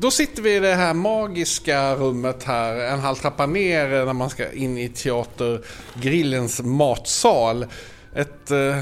Då 0.00 0.10
sitter 0.10 0.42
vi 0.42 0.56
i 0.56 0.60
det 0.60 0.74
här 0.74 0.94
magiska 0.94 1.94
rummet 1.96 2.44
här, 2.44 2.74
en 2.74 3.00
halv 3.00 3.16
trappa 3.16 3.46
ner 3.46 4.04
när 4.06 4.12
man 4.12 4.30
ska 4.30 4.52
in 4.52 4.78
i 4.78 4.88
Teater 4.88 5.64
Grillens 5.94 6.62
matsal. 6.62 7.66
Ett... 8.14 8.50
Eh, 8.50 8.80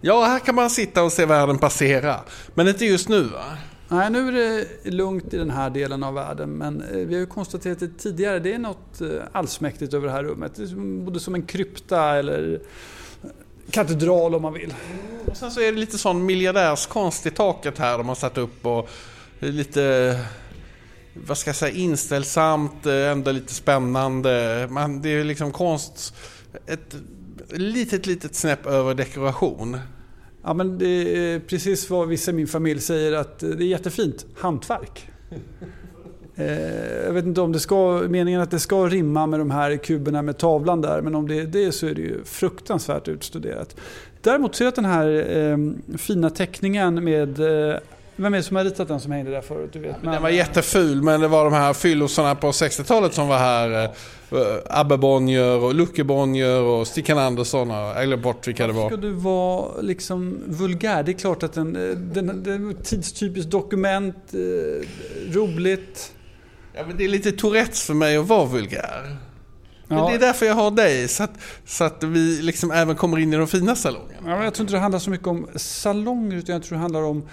ja, 0.00 0.24
här 0.24 0.38
kan 0.38 0.54
man 0.54 0.70
sitta 0.70 1.02
och 1.02 1.12
se 1.12 1.26
världen 1.26 1.58
passera. 1.58 2.20
Men 2.54 2.68
inte 2.68 2.84
just 2.84 3.08
nu 3.08 3.22
va? 3.22 3.44
Nej, 3.88 4.10
nu 4.10 4.28
är 4.28 4.32
det 4.32 4.90
lugnt 4.90 5.34
i 5.34 5.36
den 5.36 5.50
här 5.50 5.70
delen 5.70 6.02
av 6.02 6.14
världen. 6.14 6.50
Men 6.50 6.82
eh, 6.82 6.96
vi 6.96 7.14
har 7.14 7.20
ju 7.20 7.26
konstaterat 7.26 7.80
det 7.80 7.98
tidigare, 7.98 8.38
det 8.38 8.52
är 8.52 8.58
något 8.58 9.00
eh, 9.00 9.08
allsmäktigt 9.32 9.94
över 9.94 10.06
det 10.06 10.12
här 10.12 10.24
rummet. 10.24 10.52
Det 10.54 10.62
är 10.62 11.04
både 11.04 11.20
som 11.20 11.34
en 11.34 11.42
krypta 11.42 12.16
eller 12.16 12.60
katedral 13.70 14.34
om 14.34 14.42
man 14.42 14.52
vill. 14.52 14.74
Och 15.26 15.36
sen 15.36 15.50
så 15.50 15.60
är 15.60 15.72
det 15.72 15.78
lite 15.78 15.98
sån 15.98 16.26
miljardärskonst 16.26 17.26
i 17.26 17.30
taket 17.30 17.78
här 17.78 17.98
de 17.98 18.08
har 18.08 18.14
satt 18.14 18.38
upp 18.38 18.66
och 18.66 18.90
lite 19.40 20.16
vad 21.14 21.38
ska 21.38 21.48
jag 21.48 21.56
säga, 21.56 21.74
inställsamt, 21.74 22.86
ändå 22.86 23.32
lite 23.32 23.54
spännande. 23.54 24.66
Man, 24.70 25.02
det 25.02 25.08
är 25.08 25.24
liksom 25.24 25.52
konst, 25.52 26.14
ett 26.66 26.96
litet, 27.52 28.06
litet 28.06 28.34
snäpp 28.34 28.66
över 28.66 28.94
dekoration. 28.94 29.76
Ja 30.42 30.54
men 30.54 30.78
det 30.78 30.86
är 30.86 31.40
precis 31.40 31.90
vad 31.90 32.08
vissa 32.08 32.30
i 32.30 32.34
min 32.34 32.46
familj 32.46 32.80
säger 32.80 33.12
att 33.12 33.38
det 33.38 33.46
är 33.46 33.60
jättefint 33.60 34.26
hantverk. 34.38 35.08
Eh, 36.34 37.04
jag 37.04 37.12
vet 37.12 37.24
inte 37.24 37.40
om 37.40 37.52
det 37.52 37.60
ska, 37.60 38.04
meningen 38.08 38.40
att 38.40 38.50
det 38.50 38.58
ska 38.58 38.86
rimma 38.86 39.26
med 39.26 39.40
de 39.40 39.50
här 39.50 39.76
kuberna 39.76 40.22
med 40.22 40.38
tavlan 40.38 40.80
där, 40.80 41.02
men 41.02 41.14
om 41.14 41.28
det 41.28 41.40
är 41.40 41.46
det 41.46 41.72
så 41.72 41.86
är 41.86 41.94
det 41.94 42.00
ju 42.00 42.24
fruktansvärt 42.24 43.08
utstuderat. 43.08 43.76
Däremot 44.20 44.54
så 44.54 44.64
är 44.64 44.66
det 44.66 44.74
den 44.74 44.84
här 44.84 45.36
eh, 45.36 45.58
fina 45.98 46.30
teckningen 46.30 47.04
med 47.04 47.40
eh, 47.40 47.76
vem 48.22 48.34
är 48.34 48.38
det 48.38 48.42
som 48.42 48.56
har 48.56 48.64
ritat 48.64 48.88
den 48.88 49.00
som 49.00 49.12
hängde 49.12 49.30
där 49.30 49.40
förut? 49.40 49.70
Du 49.72 49.78
vet, 49.78 49.96
ja, 50.02 50.10
den 50.10 50.22
var 50.22 50.30
jätteful 50.30 51.02
men 51.02 51.20
det 51.20 51.28
var 51.28 51.44
de 51.44 51.52
här 51.52 51.72
fyllosarna 51.72 52.34
på 52.34 52.50
60-talet 52.50 53.14
som 53.14 53.28
var 53.28 53.38
här. 53.38 53.84
Eh, 53.84 53.90
Abbe 54.66 54.96
Bonnier 54.96 55.64
och 55.64 55.74
Lucke 55.74 56.04
Bonnier 56.04 56.60
och 56.60 56.86
Stickan 56.86 57.18
Andersson. 57.18 57.70
Jag 57.70 57.96
glömde 57.96 58.16
bort 58.16 58.48
vilka 58.48 58.66
det 58.66 58.72
var. 58.72 58.88
Ska 58.88 58.96
du 58.96 59.10
vara 59.12 59.80
liksom 59.80 60.38
vulgär? 60.46 61.02
Det 61.02 61.10
är 61.10 61.18
klart 61.18 61.42
att 61.42 61.52
den, 61.52 61.72
den, 62.12 62.42
den 62.42 62.76
tidstypiskt 62.82 63.50
dokument, 63.50 64.16
eh, 64.32 64.86
roligt. 65.34 66.12
Ja, 66.74 66.82
men 66.86 66.96
det 66.96 67.04
är 67.04 67.08
lite 67.08 67.32
Tourettes 67.32 67.82
för 67.82 67.94
mig 67.94 68.16
att 68.16 68.26
vara 68.26 68.44
vulgär. 68.44 69.16
Men 69.86 69.98
ja. 69.98 70.08
det 70.08 70.14
är 70.14 70.18
därför 70.18 70.46
jag 70.46 70.54
har 70.54 70.70
dig, 70.70 71.08
så 71.08 71.22
att, 71.22 71.32
så 71.66 71.84
att 71.84 72.02
vi 72.02 72.42
liksom 72.42 72.70
även 72.70 72.96
kommer 72.96 73.18
in 73.18 73.32
i 73.32 73.36
de 73.36 73.46
fina 73.46 73.76
salongerna. 73.76 74.30
Ja, 74.30 74.44
jag 74.44 74.54
tror 74.54 74.64
inte 74.64 74.74
det 74.74 74.80
handlar 74.80 74.98
så 74.98 75.10
mycket 75.10 75.26
om 75.26 75.46
salonger, 75.56 76.36
utan 76.36 76.52
jag 76.52 76.62
tror 76.62 76.76
det 76.76 76.82
handlar 76.82 77.02
om 77.02 77.28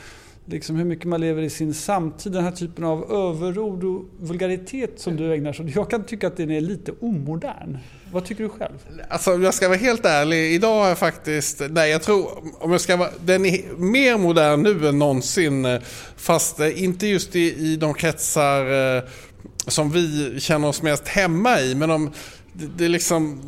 liksom 0.49 0.75
hur 0.75 0.85
mycket 0.85 1.05
man 1.05 1.21
lever 1.21 1.41
i 1.41 1.49
sin 1.49 1.73
samtid. 1.73 2.31
Den 2.31 2.43
här 2.43 2.51
typen 2.51 2.83
av 2.83 3.11
överord 3.11 3.83
och 3.83 4.05
vulgaritet 4.19 4.99
som 4.99 5.15
du 5.15 5.33
ägnar 5.33 5.53
sig 5.53 5.65
åt. 5.65 5.75
Jag 5.75 5.89
kan 5.89 6.03
tycka 6.03 6.27
att 6.27 6.37
den 6.37 6.51
är 6.51 6.61
lite 6.61 6.91
omodern. 7.01 7.77
Vad 8.11 8.25
tycker 8.25 8.43
du 8.43 8.49
själv? 8.49 8.73
Alltså 9.09 9.33
om 9.33 9.43
jag 9.43 9.53
ska 9.53 9.67
vara 9.67 9.77
helt 9.77 10.05
ärlig, 10.05 10.53
idag 10.53 10.79
har 10.79 10.87
jag 10.87 10.97
faktiskt, 10.97 11.61
nej 11.69 11.91
jag 11.91 12.03
tror, 12.03 12.29
om 12.59 12.71
jag 12.71 12.81
ska 12.81 12.97
vara, 12.97 13.09
den 13.25 13.45
är 13.45 13.77
mer 13.77 14.17
modern 14.17 14.63
nu 14.63 14.87
än 14.87 14.99
någonsin. 14.99 15.65
Eh, 15.65 15.81
fast 16.17 16.59
eh, 16.59 16.83
inte 16.83 17.07
just 17.07 17.35
i, 17.35 17.55
i 17.55 17.75
de 17.75 17.93
kretsar 17.93 18.95
eh, 18.97 19.03
som 19.67 19.91
vi 19.91 20.35
känner 20.39 20.67
oss 20.67 20.81
mest 20.81 21.07
hemma 21.07 21.59
i. 21.61 21.75
Men 21.75 21.91
om 21.91 22.11
det, 22.53 22.65
det 22.77 22.85
är 22.85 22.89
liksom... 22.89 23.41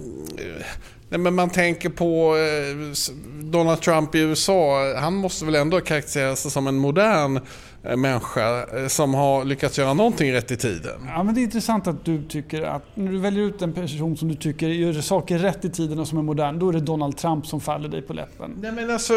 Nej, 1.09 1.19
men 1.19 1.35
man 1.35 1.49
tänker 1.49 1.89
på 1.89 2.37
eh, 2.37 2.95
Donald 3.43 3.81
Trump 3.81 4.15
i 4.15 4.19
USA. 4.19 4.93
Han 4.97 5.15
måste 5.15 5.45
väl 5.45 5.55
ändå 5.55 5.81
karaktärisera 5.81 6.35
sig 6.35 6.51
som 6.51 6.67
en 6.67 6.77
modern 6.77 7.39
eh, 7.83 7.95
människa 7.97 8.77
eh, 8.77 8.87
som 8.87 9.13
har 9.13 9.45
lyckats 9.45 9.77
göra 9.77 9.93
någonting 9.93 10.33
rätt 10.33 10.51
i 10.51 10.57
tiden. 10.57 11.07
Ja, 11.07 11.23
men 11.23 11.35
det 11.35 11.41
är 11.41 11.43
intressant 11.43 11.87
att 11.87 12.05
du 12.05 12.23
tycker 12.23 12.61
att 12.61 12.83
när 12.95 13.11
du 13.11 13.17
väljer 13.17 13.43
ut 13.43 13.61
en 13.61 13.73
person 13.73 14.17
som 14.17 14.27
du 14.27 14.35
tycker 14.35 14.67
gör 14.67 14.93
saker 14.93 15.39
rätt 15.39 15.65
i 15.65 15.69
tiden 15.69 15.99
och 15.99 16.07
som 16.07 16.17
är 16.17 16.21
modern, 16.21 16.59
då 16.59 16.69
är 16.69 16.73
det 16.73 16.79
Donald 16.79 17.17
Trump 17.17 17.45
som 17.45 17.61
faller 17.61 17.89
dig 17.89 18.01
på 18.01 18.13
läppen. 18.13 18.57
Nej 18.61 18.71
men 18.71 18.91
alltså, 18.91 19.13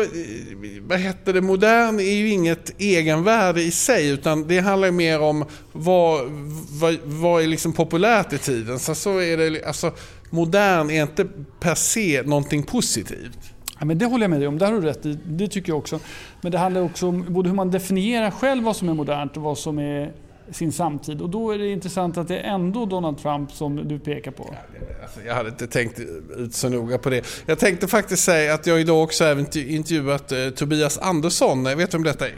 vad 0.80 0.98
heter 0.98 1.32
det, 1.32 1.40
modern 1.40 2.00
är 2.00 2.14
ju 2.14 2.30
inget 2.30 2.80
egenvärde 2.80 3.62
i 3.62 3.70
sig 3.70 4.08
utan 4.10 4.48
det 4.48 4.58
handlar 4.58 4.88
ju 4.88 4.92
mer 4.92 5.20
om 5.20 5.44
vad, 5.72 6.20
vad, 6.70 6.98
vad 7.04 7.42
är 7.42 7.46
liksom 7.46 7.72
populärt 7.72 8.32
i 8.32 8.38
tiden. 8.38 8.78
Så, 8.78 8.94
så 8.94 9.18
är 9.18 9.36
det, 9.36 9.64
alltså 9.64 9.92
modern 10.32 10.90
är 10.90 11.02
inte 11.02 11.26
per 11.60 11.74
se 11.74 12.22
någonting 12.22 12.62
positivt. 12.62 13.38
Ja, 13.78 13.84
men 13.84 13.98
det 13.98 14.06
håller 14.06 14.24
jag 14.24 14.30
med 14.30 14.40
dig 14.40 14.48
om, 14.48 14.58
det 14.58 14.66
har 14.66 14.72
du 14.72 14.80
rätt 14.80 15.06
i. 15.06 15.18
Det 15.26 15.48
tycker 15.48 15.72
jag 15.72 15.78
också. 15.78 16.00
Men 16.40 16.52
det 16.52 16.58
handlar 16.58 16.82
också 16.82 17.08
om 17.08 17.26
både 17.28 17.48
hur 17.48 17.56
man 17.56 17.70
definierar 17.70 18.30
själv 18.30 18.64
vad 18.64 18.76
som 18.76 18.88
är 18.88 18.94
modernt 18.94 19.36
och 19.36 19.42
vad 19.42 19.58
som 19.58 19.78
är 19.78 20.12
sin 20.50 20.72
samtid. 20.72 21.20
Och 21.20 21.30
då 21.30 21.50
är 21.50 21.58
det 21.58 21.68
intressant 21.68 22.18
att 22.18 22.28
det 22.28 22.38
är 22.38 22.54
ändå 22.54 22.86
Donald 22.86 23.18
Trump 23.18 23.52
som 23.52 23.88
du 23.88 23.98
pekar 23.98 24.30
på. 24.30 24.54
Alltså, 25.02 25.20
jag 25.26 25.34
hade 25.34 25.48
inte 25.48 25.66
tänkt 25.66 26.00
ut 26.36 26.54
så 26.54 26.68
noga 26.68 26.98
på 26.98 27.10
det. 27.10 27.26
Jag 27.46 27.58
tänkte 27.58 27.88
faktiskt 27.88 28.24
säga 28.24 28.54
att 28.54 28.66
jag 28.66 28.80
idag 28.80 29.02
också 29.02 29.24
även 29.24 29.46
intervjuat 29.54 30.32
eh, 30.32 30.48
Tobias 30.48 30.98
Andersson. 30.98 31.64
Vet 31.64 31.90
du 31.90 31.96
om 31.96 32.02
detta 32.02 32.26
är? 32.26 32.34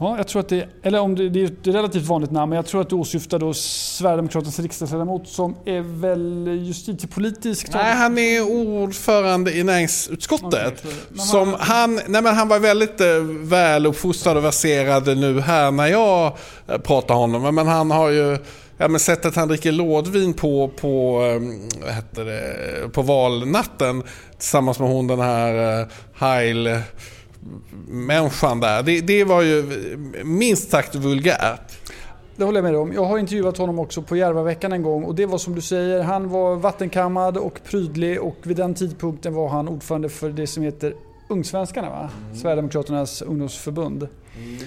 Ja, 0.00 0.16
jag 0.16 0.28
tror 0.28 0.40
att 0.40 0.48
det, 0.48 0.68
eller 0.82 1.00
om 1.00 1.14
det, 1.14 1.28
det 1.28 1.40
är 1.40 1.44
ett 1.44 1.66
relativt 1.66 2.06
vanligt 2.06 2.30
namn, 2.30 2.50
men 2.50 2.56
jag 2.56 2.66
tror 2.66 2.80
att 2.80 2.88
du 2.88 2.96
åsyftar 2.96 3.38
då 3.38 3.54
Sverigedemokraternas 3.54 4.58
riksdagsledamot 4.58 5.28
som 5.28 5.56
är 5.64 5.80
väl 5.80 6.48
justitiepolitisk? 6.66 7.72
Nej, 7.72 7.94
han 7.94 8.18
är 8.18 8.42
ordförande 8.42 9.52
i 9.56 9.64
näringsutskottet. 9.64 10.84
Okay, 10.84 11.18
som 11.18 11.56
han, 11.58 11.94
nej 11.94 12.22
men 12.22 12.34
han 12.34 12.48
var 12.48 12.58
väldigt 12.58 13.00
eh, 13.00 13.06
väluppfostrad 13.40 14.36
och 14.36 14.44
verserad 14.44 15.18
nu 15.18 15.40
här 15.40 15.70
när 15.70 15.86
jag 15.86 16.36
eh, 16.68 16.78
pratar 16.78 17.14
honom. 17.14 17.54
Men 17.54 17.66
han 17.66 17.90
har 17.90 18.10
ju 18.10 18.38
Ja, 18.76 18.88
men 18.88 19.00
sättet 19.00 19.36
han 19.36 19.48
dricker 19.48 19.72
lådvin 19.72 20.34
på 20.34 20.68
på, 20.68 21.24
eh, 21.24 21.40
vad 21.84 21.94
heter 21.94 22.24
det, 22.24 22.88
på 22.92 23.02
valnatten 23.02 24.02
tillsammans 24.38 24.78
med 24.78 24.88
hon 24.88 25.06
den 25.06 25.20
här 25.20 25.86
Heil 26.14 26.80
människan 27.88 28.60
där. 28.60 28.82
Det, 28.82 29.00
det 29.00 29.24
var 29.24 29.42
ju 29.42 29.62
minst 30.24 30.70
sagt 30.70 30.94
vulgärt. 30.94 31.78
Det 32.36 32.44
håller 32.44 32.62
jag 32.62 32.72
med 32.72 32.80
om. 32.80 32.92
Jag 32.92 33.04
har 33.04 33.18
intervjuat 33.18 33.58
honom 33.58 33.78
också 33.78 34.02
på 34.02 34.16
Järvaveckan 34.16 34.72
en 34.72 34.82
gång 34.82 35.04
och 35.04 35.14
det 35.14 35.26
var 35.26 35.38
som 35.38 35.54
du 35.54 35.60
säger, 35.60 36.02
han 36.02 36.28
var 36.28 36.56
vattenkammad 36.56 37.36
och 37.36 37.60
prydlig 37.64 38.20
och 38.20 38.36
vid 38.42 38.56
den 38.56 38.74
tidpunkten 38.74 39.34
var 39.34 39.48
han 39.48 39.68
ordförande 39.68 40.08
för 40.08 40.30
det 40.30 40.46
som 40.46 40.62
heter 40.62 40.94
Ungsvenskarna, 41.28 41.90
va? 41.90 42.10
Mm. 42.24 42.36
Sverigedemokraternas 42.36 43.22
ungdomsförbund. 43.22 44.08
Mm. 44.36 44.58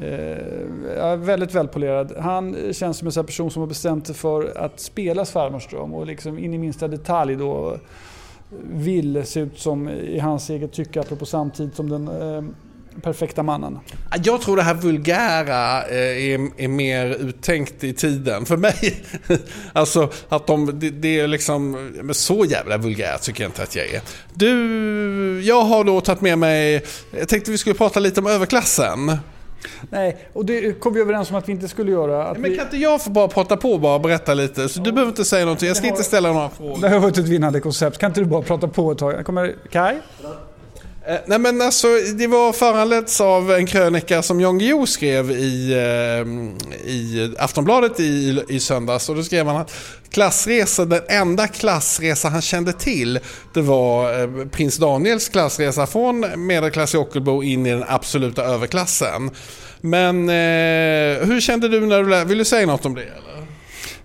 Eh, 0.00 1.16
väldigt 1.16 1.54
välpolerad. 1.54 2.12
Han 2.20 2.72
känns 2.72 2.98
som 2.98 3.08
en 3.08 3.26
person 3.26 3.50
som 3.50 3.60
har 3.60 3.66
bestämt 3.66 4.06
sig 4.06 4.16
för 4.16 4.58
att 4.58 4.80
spela 4.80 5.24
svärmorsdröm 5.24 5.94
och 5.94 6.06
liksom 6.06 6.38
in 6.38 6.54
i 6.54 6.58
minsta 6.58 6.88
detalj 6.88 7.36
då 7.36 7.78
vill 8.70 9.26
se 9.26 9.40
ut 9.40 9.58
som, 9.58 9.88
i 9.88 10.18
hans 10.18 10.50
eget 10.50 10.72
tycke, 10.72 11.00
apropå 11.00 11.26
samtid, 11.26 11.70
som 11.74 11.88
den 11.88 12.08
eh, 12.08 12.42
perfekta 13.00 13.42
mannen? 13.42 13.78
Jag 14.24 14.40
tror 14.40 14.56
det 14.56 14.62
här 14.62 14.74
vulgära 14.74 15.84
eh, 15.84 15.96
är, 15.96 16.60
är, 16.62 16.68
mer 16.68 17.06
uttänkt 17.06 17.84
i 17.84 17.92
tiden. 17.92 18.46
För 18.46 18.56
mig, 18.56 19.04
alltså 19.72 20.10
att 20.28 20.46
de, 20.46 20.78
det, 20.80 20.90
det, 20.90 21.20
är 21.20 21.28
liksom, 21.28 21.90
men 22.02 22.14
så 22.14 22.44
jävla 22.44 22.76
vulgärt 22.76 23.22
tycker 23.22 23.44
jag 23.44 23.48
inte 23.48 23.62
att 23.62 23.76
jag 23.76 23.86
är. 23.86 24.02
Du, 24.34 25.42
jag 25.44 25.62
har 25.62 25.84
då 25.84 26.00
tagit 26.00 26.20
med 26.20 26.38
mig, 26.38 26.84
jag 27.10 27.28
tänkte 27.28 27.50
vi 27.50 27.58
skulle 27.58 27.74
prata 27.74 28.00
lite 28.00 28.20
om 28.20 28.26
överklassen. 28.26 29.18
Nej, 29.90 30.16
och 30.32 30.44
det 30.44 30.80
kom 30.80 30.94
vi 30.94 31.00
överens 31.00 31.30
om 31.30 31.36
att 31.36 31.48
vi 31.48 31.52
inte 31.52 31.68
skulle 31.68 31.92
göra. 31.92 32.24
Att 32.24 32.38
men 32.38 32.50
vi... 32.50 32.56
kan 32.56 32.64
inte 32.64 32.76
jag 32.76 33.02
få 33.02 33.10
bara 33.10 33.28
prata 33.28 33.56
på 33.56 33.72
och 33.72 33.80
bara 33.80 33.98
berätta 33.98 34.34
lite? 34.34 34.68
Så 34.68 34.80
ja. 34.80 34.84
du 34.84 34.92
behöver 34.92 35.10
inte 35.10 35.24
säga 35.24 35.44
någonting, 35.44 35.68
jag 35.68 35.76
ska 35.76 35.86
har... 35.86 35.90
inte 35.90 36.02
ställa 36.04 36.32
några 36.32 36.48
frågor. 36.48 36.80
Det 36.80 36.88
har 36.88 36.98
varit 36.98 37.18
ett 37.18 37.28
vinnande 37.28 37.60
koncept. 37.60 37.98
Kan 37.98 38.10
inte 38.10 38.20
du 38.20 38.26
bara 38.26 38.42
prata 38.42 38.68
på 38.68 38.92
ett 38.92 38.98
tag? 38.98 39.26
Kommer 39.26 39.54
Kai? 39.70 39.96
Eh, 41.08 41.20
nej 41.26 41.38
men 41.38 41.62
alltså, 41.62 41.88
det 42.14 42.26
var 42.26 42.52
föranletts 42.52 43.20
av 43.20 43.52
en 43.52 43.66
krönika 43.66 44.22
som 44.22 44.40
Jan 44.40 44.58
Guillou 44.58 44.86
skrev 44.86 45.30
i, 45.30 45.72
eh, 45.72 46.90
i 46.90 47.34
Aftonbladet 47.38 48.00
i, 48.00 48.42
i 48.48 48.60
söndags. 48.60 49.08
Och 49.08 49.16
då 49.16 49.22
skrev 49.22 49.46
han 49.46 49.56
att 49.56 49.74
klassresa, 50.10 50.84
den 50.84 51.02
enda 51.08 51.46
klassresa 51.46 52.28
han 52.28 52.42
kände 52.42 52.72
till, 52.72 53.20
det 53.54 53.60
var 53.60 54.20
eh, 54.20 54.46
prins 54.48 54.76
Daniels 54.76 55.28
klassresa 55.28 55.86
från 55.86 56.46
medelklass 56.46 56.94
i 56.94 56.98
Ockelbo 56.98 57.42
in 57.42 57.66
i 57.66 57.70
den 57.70 57.84
absoluta 57.88 58.44
överklassen. 58.44 59.30
Men 59.80 60.28
eh, 60.28 61.26
hur 61.26 61.40
kände 61.40 61.68
du 61.68 61.80
när 61.80 62.02
du 62.02 62.08
lärde 62.08 62.24
Vill 62.24 62.38
du 62.38 62.44
säga 62.44 62.66
något 62.66 62.86
om 62.86 62.94
det? 62.94 63.02
Eller? 63.02 63.37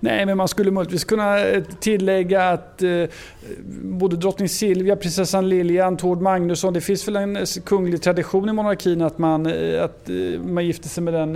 Nej, 0.03 0.25
men 0.25 0.37
man 0.37 0.47
skulle 0.47 0.71
möjligtvis 0.71 1.03
kunna 1.03 1.39
eh, 1.39 1.63
tillägga 1.79 2.49
att 2.49 2.81
eh, 2.81 3.03
både 3.83 4.15
drottning 4.15 4.49
Silvia, 4.49 4.95
prinsessan 4.95 5.49
Lilian, 5.49 5.97
Tord 5.97 6.21
Magnusson, 6.21 6.73
det 6.73 6.81
finns 6.81 7.07
väl 7.07 7.15
en 7.15 7.37
eh, 7.37 7.43
kunglig 7.65 8.01
tradition 8.01 8.49
i 8.49 8.53
monarkin 8.53 9.01
att 9.01 9.17
man, 9.17 9.45
eh, 9.45 9.83
att 9.83 10.09
eh, 10.09 10.41
man 10.41 10.65
gifter 10.65 10.89
sig 10.89 11.03
med, 11.03 11.13
den, 11.13 11.31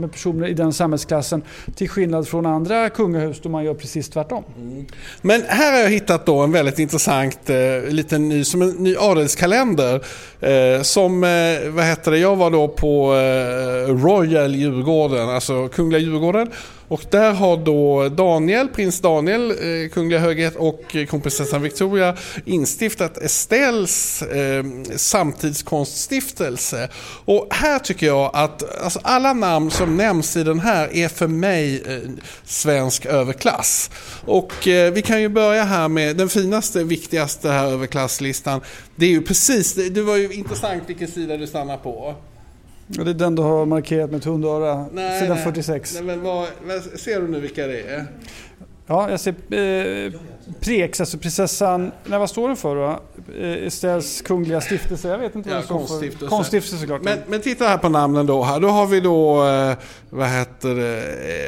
med 0.00 0.12
personer 0.12 0.46
i 0.46 0.54
den 0.54 0.72
samhällsklassen 0.72 1.42
till 1.74 1.88
skillnad 1.88 2.28
från 2.28 2.46
andra 2.46 2.88
kungahus 2.88 3.40
då 3.40 3.48
man 3.48 3.64
gör 3.64 3.74
precis 3.74 4.08
tvärtom. 4.08 4.44
Mm. 4.56 4.86
Men 5.22 5.42
här 5.48 5.72
har 5.72 5.78
jag 5.78 5.90
hittat 5.90 6.26
då 6.26 6.40
en 6.40 6.52
väldigt 6.52 6.78
intressant 6.78 7.50
eh, 7.50 7.56
liten 7.88 8.28
ny, 8.28 8.44
som 8.44 8.62
en 8.62 8.70
ny 8.70 8.96
adelskalender. 8.96 10.04
Eh, 10.40 10.82
som, 10.82 11.24
eh, 11.24 11.70
vad 11.70 11.84
heter 11.84 12.10
det, 12.10 12.18
jag 12.18 12.36
var 12.36 12.50
då 12.50 12.68
på 12.68 13.14
eh, 13.14 13.94
Royal 13.94 14.54
Djurgården, 14.54 15.28
alltså 15.28 15.68
Kungliga 15.68 16.00
Djurgården. 16.00 16.50
Och 16.92 17.04
där 17.10 17.32
har 17.32 17.56
då 17.56 18.08
Daniel, 18.08 18.68
prins 18.68 19.00
Daniel, 19.00 19.50
eh, 19.50 19.88
kungliga 19.92 20.20
höghet 20.20 20.56
och 20.56 20.96
eh, 20.96 21.06
kronprinsessan 21.06 21.62
Victoria 21.62 22.16
instiftat 22.44 23.18
Estelles 23.18 24.22
eh, 24.22 24.64
samtidskonststiftelse. 24.96 26.88
Och 27.24 27.46
här 27.50 27.78
tycker 27.78 28.06
jag 28.06 28.30
att 28.34 28.80
alltså, 28.80 29.00
alla 29.02 29.32
namn 29.32 29.70
som 29.70 29.96
nämns 29.96 30.36
i 30.36 30.44
den 30.44 30.60
här 30.60 30.96
är 30.96 31.08
för 31.08 31.28
mig 31.28 31.82
eh, 31.86 32.10
svensk 32.44 33.06
överklass. 33.06 33.90
Och 34.24 34.68
eh, 34.68 34.92
vi 34.92 35.02
kan 35.02 35.20
ju 35.20 35.28
börja 35.28 35.64
här 35.64 35.88
med 35.88 36.16
den 36.16 36.28
finaste, 36.28 36.84
viktigaste 36.84 37.48
här 37.48 37.66
överklasslistan. 37.66 38.60
Det 38.96 39.06
är 39.06 39.10
ju 39.10 39.22
precis, 39.22 39.74
det, 39.74 39.88
det 39.88 40.02
var 40.02 40.16
ju 40.16 40.32
intressant 40.32 40.82
vilken 40.86 41.08
sida 41.08 41.36
du 41.36 41.46
stannar 41.46 41.76
på. 41.76 42.16
Ja, 42.96 43.04
det 43.04 43.10
är 43.10 43.14
den 43.14 43.34
du 43.34 43.42
har 43.42 43.66
markerat 43.66 44.10
med 44.10 44.18
ett 44.18 44.24
hundöra, 44.24 44.86
sidan 45.20 45.38
46. 45.38 45.94
Nej, 45.94 46.02
men 46.02 46.22
vad, 46.22 46.46
ser 46.96 47.20
du 47.20 47.28
nu 47.28 47.40
vilka 47.40 47.66
det 47.66 47.80
är? 47.80 48.06
Ja, 48.86 49.10
jag 49.10 49.20
ser 49.20 49.30
eh, 49.30 50.12
Prex, 50.60 51.00
alltså 51.00 51.18
prinsessan... 51.18 51.92
Nej, 52.04 52.18
vad 52.18 52.30
står 52.30 52.48
den 52.48 52.56
för 52.56 52.76
då? 52.76 53.00
Eh, 53.40 53.66
Estelles 53.66 54.22
kungliga 54.22 54.60
stiftelse? 54.60 55.08
Jag 55.08 55.18
vet 55.18 55.34
inte 55.34 55.48
vad 55.48 55.56
ja, 55.56 55.60
det 55.60 55.86
står 55.86 56.18
för. 56.18 56.26
Konststiftelse 56.26 56.78
såklart. 56.78 57.02
Men, 57.02 57.18
men 57.28 57.40
titta 57.40 57.64
här 57.68 57.78
på 57.78 57.88
namnen 57.88 58.26
då. 58.26 58.42
Här. 58.42 58.60
Då 58.60 58.68
har 58.68 58.86
vi 58.86 59.00
då, 59.00 59.44
eh, 59.48 59.76
vad 60.10 60.28
heter 60.28 60.74
det, 60.74 61.02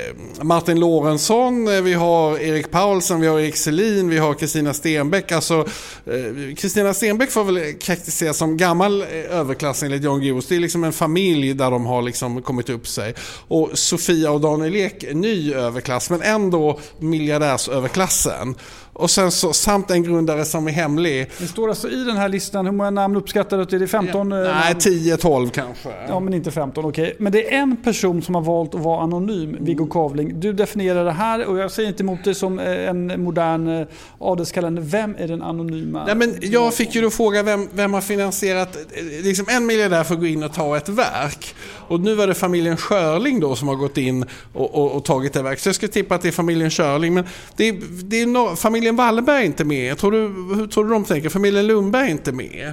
eh, 0.08 0.44
Martin 0.44 0.80
Lorentzon, 0.80 1.84
vi 1.84 1.94
har 1.94 2.38
Erik 2.38 2.70
Paulsen, 2.70 3.20
vi 3.20 3.26
har 3.26 3.40
Erik 3.40 3.56
Selin, 3.56 4.08
vi 4.08 4.18
har 4.18 4.34
Kristina 4.34 4.74
Stenbeck. 4.74 5.32
Alltså, 5.32 5.66
eh, 6.06 6.54
Kristina 6.56 6.94
Stenbeck 6.94 7.30
får 7.30 7.44
väl 7.44 7.74
karaktäriseras 7.78 8.36
som 8.36 8.56
gammal 8.56 9.02
överklass 9.30 9.82
enligt 9.82 10.02
John 10.02 10.20
Guinness. 10.20 10.46
Det 10.46 10.56
är 10.56 10.60
liksom 10.60 10.84
en 10.84 10.92
familj 10.92 11.54
där 11.54 11.70
de 11.70 11.86
har 11.86 12.02
liksom 12.02 12.42
kommit 12.42 12.70
upp 12.70 12.86
sig. 12.86 13.14
Och 13.48 13.70
Sofia 13.74 14.30
och 14.30 14.40
Daniel 14.40 14.76
Ek, 14.76 15.04
ny 15.14 15.54
överklass, 15.54 16.10
men 16.10 16.22
ändå 16.22 16.78
miljardärsöverklassen. 16.98 18.54
Och 18.94 19.10
sen 19.10 19.30
så, 19.30 19.52
samt 19.52 19.90
en 19.90 20.02
grundare 20.02 20.44
som 20.44 20.68
är 20.68 20.72
hemlig. 20.72 21.30
Det 21.38 21.46
står 21.46 21.68
alltså 21.68 21.88
i 21.88 22.04
den 22.04 22.16
här 22.16 22.28
listan, 22.28 22.66
hur 22.66 22.72
många 22.72 22.90
namn 22.90 23.16
uppskattar 23.16 23.56
du 23.56 23.62
att 23.62 23.70
det 23.70 23.76
är? 23.76 23.86
15? 23.86 24.30
Ja, 24.30 24.42
nej, 24.42 24.74
10-12 24.74 25.50
kanske. 25.50 25.88
Ja, 26.08 26.20
men 26.20 26.34
inte 26.34 26.50
15, 26.50 26.84
okej. 26.84 27.02
Okay. 27.02 27.14
Men 27.18 27.32
det 27.32 27.54
är 27.54 27.58
en 27.58 27.76
person 27.76 28.22
som 28.22 28.34
har 28.34 28.42
valt 28.42 28.74
att 28.74 28.80
vara 28.80 29.02
anonym, 29.02 29.56
Viggo 29.60 29.86
Kavling. 29.86 30.40
Du 30.40 30.52
definierar 30.52 31.04
det 31.04 31.12
här 31.12 31.46
och 31.46 31.58
jag 31.58 31.70
säger 31.70 31.88
inte 31.88 32.02
emot 32.02 32.18
det 32.24 32.34
som 32.34 32.58
eh, 32.58 32.88
en 32.88 33.22
modern 33.22 33.80
eh, 33.80 33.86
adelskalender. 34.18 34.82
Vem 34.82 35.16
är 35.18 35.28
den 35.28 35.42
anonyma? 35.42 36.04
Nej, 36.06 36.14
men 36.14 36.34
jag 36.40 36.74
fick 36.74 36.94
ju 36.94 37.00
då 37.00 37.10
fråga 37.10 37.42
vem, 37.42 37.68
vem 37.72 37.92
har 37.92 38.00
finansierat, 38.00 38.76
eh, 38.76 39.04
liksom 39.24 39.46
en 39.48 39.66
miljardär 39.66 40.04
får 40.04 40.16
gå 40.16 40.26
in 40.26 40.42
och 40.42 40.52
ta 40.52 40.76
ett 40.76 40.88
verk. 40.88 41.54
Och 41.88 42.00
nu 42.00 42.14
var 42.14 42.26
det 42.26 42.34
familjen 42.34 42.76
Schörling 42.76 43.40
då 43.40 43.56
som 43.56 43.68
har 43.68 43.74
gått 43.74 43.98
in 43.98 44.24
och, 44.52 44.74
och, 44.74 44.92
och 44.92 45.04
tagit 45.04 45.32
det 45.32 45.42
verket. 45.42 45.62
Så 45.62 45.68
jag 45.68 45.76
skulle 45.76 45.92
tippa 45.92 46.14
att 46.14 46.22
det 46.22 46.28
är 46.28 46.32
familjen 46.32 46.70
Schörling. 46.70 47.14
Men 47.14 47.24
det, 47.56 47.72
det 48.04 48.22
är 48.22 48.26
no, 48.26 48.56
familjen 48.56 48.83
Wallenberg 48.92 49.42
är 49.42 49.46
inte 49.46 49.64
med. 49.64 49.98
Tror 49.98 50.12
du, 50.12 50.18
hur 50.56 50.66
tror 50.66 50.84
du 50.84 50.90
de 50.90 51.04
tänker? 51.04 51.28
Familjen 51.28 51.66
Lundberg 51.66 52.06
är 52.06 52.10
inte 52.10 52.32
med. 52.32 52.72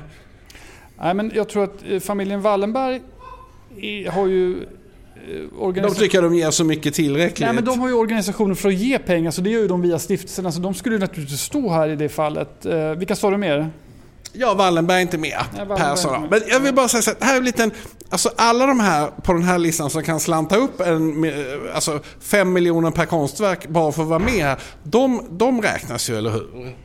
Nej, 0.98 1.14
men 1.14 1.32
jag 1.36 1.50
tror 1.50 1.64
att 1.64 1.84
eh, 1.90 2.00
familjen 2.00 2.42
Wallenberg 2.42 3.02
har 4.10 4.28
ju 4.28 4.58
eh, 4.62 5.74
de 5.74 5.96
tycker 5.96 6.22
de 6.22 6.36
ger 6.36 6.52
så 6.52 6.64
mycket 6.64 6.94
tillräckligt. 6.94 7.40
Nej, 7.40 7.54
men 7.54 7.66
de 7.66 7.80
har 7.80 7.88
ju 7.88 7.94
organisationer 7.94 8.56
för 8.56 8.70
att 8.70 8.76
ge 8.76 9.00
pengar, 9.00 9.32
så 9.32 9.42
det 9.42 9.50
gör 9.50 9.62
ju 9.62 9.68
de 9.68 9.82
via 9.82 10.00
stiftelserna. 10.00 10.52
Så 10.52 10.60
de 10.60 10.74
skulle 10.74 10.98
naturligtvis 10.98 11.42
stå 11.42 11.70
här 11.70 11.90
i 11.90 11.96
det 11.96 12.10
fallet. 12.10 12.66
Eh, 12.66 12.92
vilka 12.92 13.16
sa 13.16 13.32
du 13.32 13.38
mer? 13.38 13.70
Ja, 14.34 14.54
Wallenberg 14.54 14.98
är 14.98 15.02
inte 15.02 15.18
med. 15.18 15.40
Ja, 15.58 15.76
Persson. 15.76 16.28
Men 16.30 16.42
jag 16.48 16.60
vill 16.60 16.74
bara 16.74 16.88
säga 16.88 17.02
så 17.02 17.12
här, 17.12 17.18
här 17.22 17.34
är 17.34 17.38
en 17.38 17.46
liten, 17.46 17.72
alltså 18.10 18.32
alla 18.36 18.66
de 18.66 18.80
här 18.80 19.08
på 19.24 19.34
den 19.34 19.44
här 19.44 19.58
listan 19.58 19.90
som 19.90 20.04
kan 20.04 20.20
slanta 20.20 20.56
upp 20.56 20.82
en, 20.82 21.32
alltså 21.74 22.00
5 22.20 22.54
miljoner 22.54 22.92
per 22.92 23.06
konstverk 23.06 23.68
bara 23.68 23.92
för 23.92 24.04
att 24.04 24.10
vara 24.10 24.20
med 24.20 24.44
här. 24.44 24.60
De, 24.84 25.22
de 25.30 25.62
räknas 25.62 26.10
ju, 26.10 26.18
eller 26.18 26.30
hur? 26.30 26.76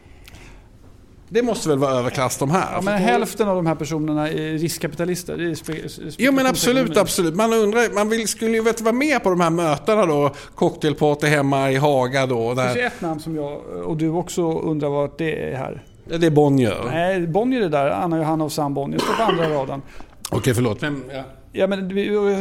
Det 1.28 1.42
måste 1.42 1.68
väl 1.68 1.78
vara 1.78 1.92
överklass 1.92 2.38
de 2.38 2.50
här? 2.50 2.72
Ja, 2.72 2.80
men 2.80 2.98
hälften 2.98 3.48
av 3.48 3.56
de 3.56 3.66
här 3.66 3.74
personerna 3.74 4.28
är 4.28 4.58
riskkapitalister. 4.58 5.50
Är 5.50 5.54
spe, 5.54 5.88
spe, 5.88 6.02
jo 6.18 6.32
men 6.32 6.46
absolut, 6.46 6.96
absolut. 6.96 7.34
Man, 7.34 7.52
undrar, 7.52 7.94
man 7.94 8.08
vill, 8.08 8.28
skulle 8.28 8.56
ju 8.56 8.62
vara 8.62 8.92
med 8.92 9.22
på 9.22 9.30
de 9.30 9.40
här 9.40 9.50
mötena 9.50 10.06
då. 10.06 10.34
Cocktailparty 10.54 11.26
hemma 11.26 11.70
i 11.70 11.76
Haga 11.76 12.26
då. 12.26 12.54
Det 12.54 12.62
finns 12.62 12.92
ett 12.92 13.00
namn 13.00 13.20
som 13.20 13.36
jag 13.36 13.60
och 13.84 13.96
du 13.96 14.08
också 14.08 14.60
undrar 14.60 14.88
vad 14.88 15.10
det 15.18 15.52
är 15.52 15.56
här. 15.56 15.82
Det 16.08 16.26
är 16.26 16.30
Bonnier? 16.30 16.84
Nej, 16.84 17.26
Bonnier 17.26 17.60
är 17.60 17.68
där. 17.68 17.90
Anna 17.90 18.18
Johanna 18.18 18.44
och 18.44 18.52
Sam 18.52 18.74
Bonnier 18.74 18.98
står 18.98 19.14
på 19.14 19.22
andra 19.22 19.50
raden. 19.54 19.82
Okej, 20.30 20.54
förlåt. 20.54 20.82
Vem, 20.82 21.04
ja. 21.12 21.24
ja. 21.52 21.66
men 21.66 21.96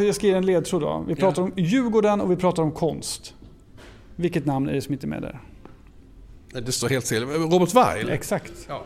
jag 0.05 0.15
ska 0.15 0.27
ge 0.27 0.33
en 0.33 0.45
ledtråd 0.45 0.81
då. 0.81 1.05
Vi 1.07 1.15
pratar 1.15 1.41
ja. 1.41 1.45
om 1.45 1.63
Djurgården 1.63 2.21
och 2.21 2.31
vi 2.31 2.35
pratar 2.35 2.63
om 2.63 2.71
konst. 2.71 3.33
Vilket 4.15 4.45
namn 4.45 4.69
är 4.69 4.73
det 4.73 4.81
som 4.81 4.93
inte 4.93 5.05
är 5.05 5.09
med 5.09 5.21
där? 5.21 5.39
Det 6.61 6.71
står 6.71 6.89
helt 6.89 7.05
still. 7.05 7.23
Robert 7.25 7.73
Weil? 7.73 8.09
Exakt. 8.09 8.51
Ja. 8.67 8.83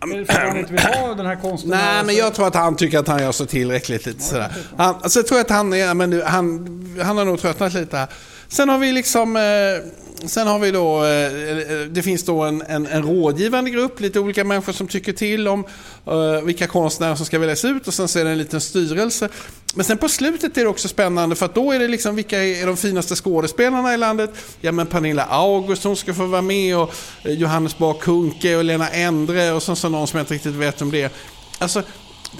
Är 0.00 0.18
det 0.18 0.24
för 0.24 0.32
att 0.32 0.48
han 0.48 0.56
inte 0.56 0.72
vill 0.72 0.82
ha 0.82 1.14
den 1.14 1.26
här 1.26 1.36
konsten? 1.36 1.70
Nej, 1.70 2.04
men 2.04 2.14
jag 2.14 2.34
tror 2.34 2.46
att 2.46 2.54
han 2.54 2.76
tycker 2.76 2.98
att 2.98 3.08
han 3.08 3.22
gör 3.22 3.32
så 3.32 3.46
tillräckligt 3.46 4.06
lite 4.06 4.22
sådär. 4.22 4.52
Han, 4.76 4.94
alltså, 4.94 5.18
jag 5.18 5.26
tror 5.26 5.40
att 5.40 5.50
han, 5.50 5.72
är, 5.72 5.94
men 5.94 6.22
han, 6.26 6.98
han 7.02 7.18
har 7.18 7.24
nog 7.24 7.38
tröttnat 7.38 7.74
lite 7.74 7.96
här. 7.96 8.08
Sen 8.48 8.68
har 8.68 8.78
vi 8.78 8.92
liksom... 8.92 9.36
Eh, 9.36 10.06
sen 10.24 10.46
har 10.46 10.58
vi 10.58 10.70
då, 10.70 11.04
eh, 11.04 11.10
eh, 11.10 11.78
det 11.90 12.02
finns 12.02 12.24
då 12.24 12.42
en, 12.42 12.62
en, 12.62 12.86
en, 12.86 13.02
rådgivande 13.02 13.70
grupp, 13.70 14.00
lite 14.00 14.20
olika 14.20 14.44
människor 14.44 14.72
som 14.72 14.88
tycker 14.88 15.12
till 15.12 15.48
om 15.48 15.64
uh, 16.08 16.40
vilka 16.44 16.66
konstnärer 16.66 17.14
som 17.14 17.26
ska 17.26 17.38
väljas 17.38 17.64
ut 17.64 17.88
och 17.88 17.94
sen 17.94 18.08
så 18.08 18.18
är 18.18 18.24
det 18.24 18.30
en 18.30 18.38
liten 18.38 18.60
styrelse. 18.60 19.28
Men 19.74 19.84
sen 19.84 19.98
på 19.98 20.08
slutet 20.08 20.58
är 20.58 20.62
det 20.62 20.68
också 20.68 20.88
spännande 20.88 21.36
för 21.36 21.46
att 21.46 21.54
då 21.54 21.72
är 21.72 21.78
det 21.78 21.88
liksom 21.88 22.16
vilka 22.16 22.42
är 22.42 22.66
de 22.66 22.76
finaste 22.76 23.14
skådespelarna 23.14 23.94
i 23.94 23.96
landet? 23.96 24.30
Ja 24.60 24.72
men 24.72 24.86
Pernilla 24.86 25.24
August 25.24 25.84
hon 25.84 25.96
ska 25.96 26.14
få 26.14 26.26
vara 26.26 26.42
med 26.42 26.76
och 26.76 26.94
Johannes 27.22 27.78
Bah 27.78 27.98
Kuhnke 28.00 28.56
och 28.56 28.64
Lena 28.64 28.88
Endre 28.88 29.52
och 29.52 29.62
sen 29.62 29.76
så 29.76 29.88
någon 29.88 30.06
som 30.06 30.16
jag 30.16 30.22
inte 30.22 30.34
riktigt 30.34 30.54
vet 30.54 30.82
om 30.82 30.90
det 30.90 31.02
är. 31.02 31.10
Alltså, 31.58 31.82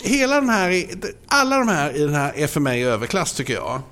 hela 0.02 0.34
den 0.34 0.48
här, 0.48 0.84
alla 1.26 1.58
de 1.58 1.68
här 1.68 1.96
i 1.96 2.00
den 2.00 2.14
här 2.14 2.32
är 2.36 2.46
för 2.46 2.60
mig 2.60 2.84
överklass 2.84 3.32
tycker 3.32 3.54
jag. 3.54 3.82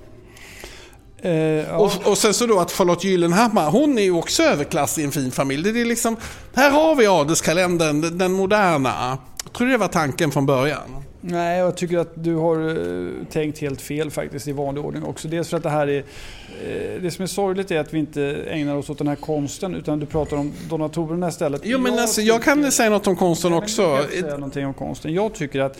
Eh, 1.24 1.32
ja. 1.32 1.76
och, 1.76 1.92
och, 2.10 2.18
sen 2.18 2.34
så 2.34 2.46
då 2.46 2.60
att 2.60 2.72
Charlotte 2.72 3.04
Gyllenhammar, 3.04 3.70
hon 3.70 3.98
är 3.98 4.02
ju 4.02 4.12
också 4.12 4.42
överklass 4.42 4.98
i 4.98 5.04
en 5.04 5.12
fin 5.12 5.30
familj. 5.30 5.72
Det 5.72 5.80
är 5.80 5.84
liksom, 5.84 6.16
här 6.54 6.70
har 6.70 6.94
vi 6.94 7.06
adelskalendern, 7.06 8.00
den, 8.00 8.18
den 8.18 8.32
moderna. 8.32 9.18
Jag 9.44 9.52
tror 9.52 9.68
det 9.68 9.76
var 9.76 9.88
tanken 9.88 10.30
från 10.30 10.46
början. 10.46 11.04
Nej, 11.20 11.58
jag 11.58 11.76
tycker 11.76 11.98
att 11.98 12.24
du 12.24 12.34
har 12.34 12.58
uh, 12.58 13.24
tänkt 13.30 13.58
helt 13.58 13.80
fel 13.80 14.10
faktiskt 14.10 14.48
i 14.48 14.52
vanlig 14.52 14.84
ordning 14.84 15.04
också. 15.04 15.28
Dels 15.28 15.48
för 15.48 15.56
att 15.56 15.62
det 15.62 15.70
här 15.70 15.86
är... 15.86 15.98
Uh, 15.98 17.02
det 17.02 17.10
som 17.10 17.22
är 17.22 17.26
sorgligt 17.26 17.70
är 17.70 17.80
att 17.80 17.94
vi 17.94 17.98
inte 17.98 18.36
ägnar 18.48 18.76
oss 18.76 18.90
åt 18.90 18.98
den 18.98 19.08
här 19.08 19.16
konsten 19.16 19.74
utan 19.74 19.98
du 19.98 20.06
pratar 20.06 20.36
om 20.36 20.52
donatorerna 20.68 21.28
istället. 21.28 21.62
Jo, 21.64 21.78
men 21.78 21.92
jag, 21.92 22.02
alltså, 22.02 22.20
jag 22.20 22.42
kan 22.42 22.72
säga 22.72 22.90
något 22.90 23.06
om 23.06 23.16
konsten 23.16 23.52
också. 23.52 23.82
Jag 23.82 24.00
kan 24.00 24.20
säga 24.20 24.36
någonting 24.36 24.66
om 24.66 24.74
konsten. 24.74 25.14
Jag 25.14 25.34
tycker 25.34 25.60
att 25.60 25.78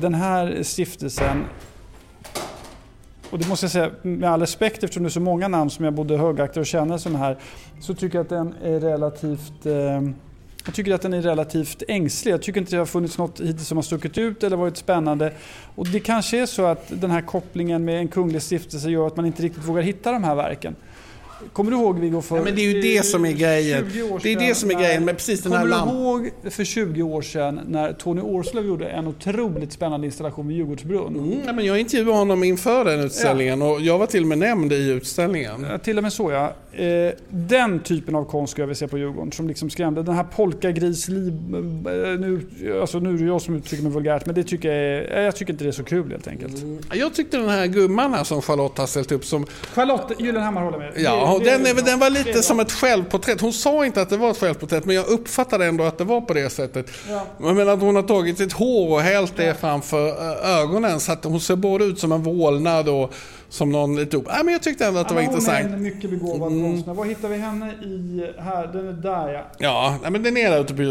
den 0.00 0.14
här 0.14 0.62
stiftelsen 0.62 1.44
och 3.32 3.38
det 3.38 3.48
måste 3.48 3.64
jag 3.64 3.70
säga 3.70 3.90
med 4.02 4.30
all 4.30 4.40
respekt 4.40 4.84
eftersom 4.84 5.02
det 5.02 5.08
är 5.08 5.10
så 5.10 5.20
många 5.20 5.48
namn 5.48 5.70
som 5.70 5.84
jag 5.84 5.94
både 5.94 6.16
högaktar 6.16 6.60
och 6.60 6.66
känner 6.66 6.98
som 6.98 7.14
här. 7.14 7.38
Så 7.80 7.94
tycker 7.94 8.18
jag 8.18 8.24
att 8.24 8.28
den 8.28 8.54
är 8.64 8.80
relativt 8.80 9.66
eh, 9.66 10.00
jag 10.64 10.74
tycker 10.74 10.94
att 10.94 11.02
den 11.02 11.12
är 11.12 11.22
relativt 11.22 11.82
ängslig. 11.88 12.32
Jag 12.32 12.42
tycker 12.42 12.60
inte 12.60 12.72
det 12.72 12.78
har 12.78 12.86
funnits 12.86 13.18
något 13.18 13.40
hittills 13.40 13.68
som 13.68 13.78
har 13.78 13.82
stuckit 13.82 14.18
ut 14.18 14.42
eller 14.42 14.56
varit 14.56 14.76
spännande. 14.76 15.32
Och 15.74 15.86
det 15.86 16.00
kanske 16.00 16.42
är 16.42 16.46
så 16.46 16.64
att 16.64 16.92
den 17.00 17.10
här 17.10 17.20
kopplingen 17.20 17.84
med 17.84 17.98
en 17.98 18.08
kunglig 18.08 18.42
stiftelse 18.42 18.90
gör 18.90 19.06
att 19.06 19.16
man 19.16 19.26
inte 19.26 19.42
riktigt 19.42 19.64
vågar 19.64 19.82
hitta 19.82 20.12
de 20.12 20.24
här 20.24 20.34
verken. 20.34 20.76
Kommer 21.52 21.70
du 21.70 21.76
ihåg 21.76 21.98
Viggo 21.98 22.22
för... 22.22 22.36
Ja, 22.36 22.44
men 22.44 22.54
det 22.54 22.62
är 22.62 22.74
ju 22.74 22.80
det 22.80 23.02
som 23.02 23.24
är 23.24 23.32
grejen. 23.32 23.90
Det 24.22 24.32
är 24.32 24.38
det 24.38 24.54
som 24.54 24.70
är 24.70 24.74
grejen 24.74 25.04
med 25.04 25.16
precis 25.16 25.42
den 25.42 25.52
här 25.52 25.64
lampan. 25.64 25.88
Kommer 25.88 26.18
du 26.18 26.28
ihåg 26.28 26.52
för 26.52 26.64
20 26.64 27.02
år 27.02 27.22
sedan 27.22 27.60
när 27.68 27.92
Tony 27.92 28.20
Orslöv 28.20 28.66
gjorde 28.66 28.88
en 28.88 29.06
otroligt 29.06 29.72
spännande 29.72 30.06
installation 30.06 30.48
vid 30.48 30.56
Djurgårdsbrunn? 30.56 31.16
Mm, 31.16 31.42
ja, 31.46 31.52
men 31.52 31.64
jag 31.64 31.80
intervjuade 31.80 32.18
honom 32.18 32.44
inför 32.44 32.84
den 32.84 33.00
utställningen 33.00 33.60
ja. 33.60 33.72
och 33.72 33.80
jag 33.80 33.98
var 33.98 34.06
till 34.06 34.22
och 34.22 34.28
med 34.28 34.38
nämnd 34.38 34.72
i 34.72 34.90
utställningen. 34.90 35.66
Ja, 35.70 35.78
till 35.78 35.96
och 35.96 36.02
med 36.02 36.12
så 36.12 36.30
ja. 36.30 36.52
Eh, 36.72 37.12
den 37.28 37.80
typen 37.80 38.14
av 38.14 38.24
konst 38.24 38.50
skulle 38.50 38.62
jag 38.62 38.66
vilja 38.66 38.78
se 38.78 38.88
på 38.88 38.98
Djurgården 38.98 39.32
som 39.32 39.48
liksom 39.48 39.70
skrämde. 39.70 40.02
Den 40.02 40.14
här 40.14 40.24
polkagrisliv... 40.24 41.32
Eh, 41.32 42.20
nu, 42.20 42.46
alltså 42.80 42.98
nu 42.98 43.14
är 43.14 43.18
det 43.18 43.24
jag 43.24 43.42
som 43.42 43.56
uttrycker 43.56 43.82
mig 43.82 43.92
vulgärt 43.92 44.26
men 44.26 44.34
det 44.34 44.44
tycker 44.44 44.72
jag, 44.72 44.78
är, 44.78 45.22
jag 45.22 45.36
tycker 45.36 45.52
inte 45.52 45.64
det 45.64 45.70
är 45.70 45.72
så 45.72 45.84
kul 45.84 46.10
helt 46.10 46.28
enkelt. 46.28 46.62
Mm. 46.62 46.78
Jag 46.92 47.14
tyckte 47.14 47.36
den 47.36 47.48
här 47.48 47.66
gumman 47.66 48.12
här 48.12 48.24
som 48.24 48.42
Charlotte 48.42 48.78
har 48.78 48.86
ställt 48.86 49.12
upp 49.12 49.24
som... 49.24 49.46
Charlotte 49.74 50.12
Gyllenhammar 50.18 50.62
håller 50.62 50.78
med. 50.78 50.92
Ja, 50.96 51.31
det, 51.38 51.58
den, 51.58 51.84
den 51.84 51.98
var 51.98 52.10
lite 52.10 52.42
som 52.42 52.60
ett 52.60 52.72
självporträtt. 52.72 53.40
Hon 53.40 53.52
sa 53.52 53.86
inte 53.86 54.02
att 54.02 54.10
det 54.10 54.16
var 54.16 54.30
ett 54.30 54.38
självporträtt 54.38 54.84
men 54.84 54.96
jag 54.96 55.06
uppfattade 55.06 55.66
ändå 55.66 55.84
att 55.84 55.98
det 55.98 56.04
var 56.04 56.20
på 56.20 56.34
det 56.34 56.50
sättet. 56.50 56.86
Ja. 57.08 57.26
Men 57.38 57.68
att 57.68 57.80
hon 57.80 57.96
har 57.96 58.02
tagit 58.02 58.38
sitt 58.38 58.52
hår 58.52 58.94
och 58.94 59.00
hällt 59.00 59.36
det 59.36 59.60
framför 59.60 60.08
ögonen 60.44 61.00
så 61.00 61.12
att 61.12 61.24
hon 61.24 61.40
ser 61.40 61.56
både 61.56 61.84
ut 61.84 61.98
som 61.98 62.12
en 62.12 62.22
vålnad 62.22 62.88
och 62.88 63.14
som 63.48 63.72
någon 63.72 63.96
lite 63.96 64.16
upp. 64.16 64.26
Nej, 64.26 64.44
men 64.44 64.52
jag 64.52 64.62
tyckte 64.62 64.86
ändå 64.86 65.00
att 65.00 65.08
det 65.08 65.14
var 65.14 65.22
intressant. 65.22 65.58
Hon 65.62 65.72
är 65.72 65.76
en 65.76 65.82
mycket 65.82 66.10
begåvad 66.10 66.52
mm. 66.52 66.72
konstnär. 66.72 66.94
Var 66.94 67.04
hittar 67.04 67.28
vi 67.28 67.36
henne 67.36 67.72
i 67.72 68.26
här? 68.38 68.66
Den 68.66 68.88
är 68.88 68.92
där 68.92 69.32
ja. 69.32 69.44
Ja, 69.58 69.96
nej, 70.02 70.10
men 70.10 70.22
den 70.22 70.36
är 70.36 70.50
där 70.50 70.60
ute 70.60 70.74
på 70.74 70.82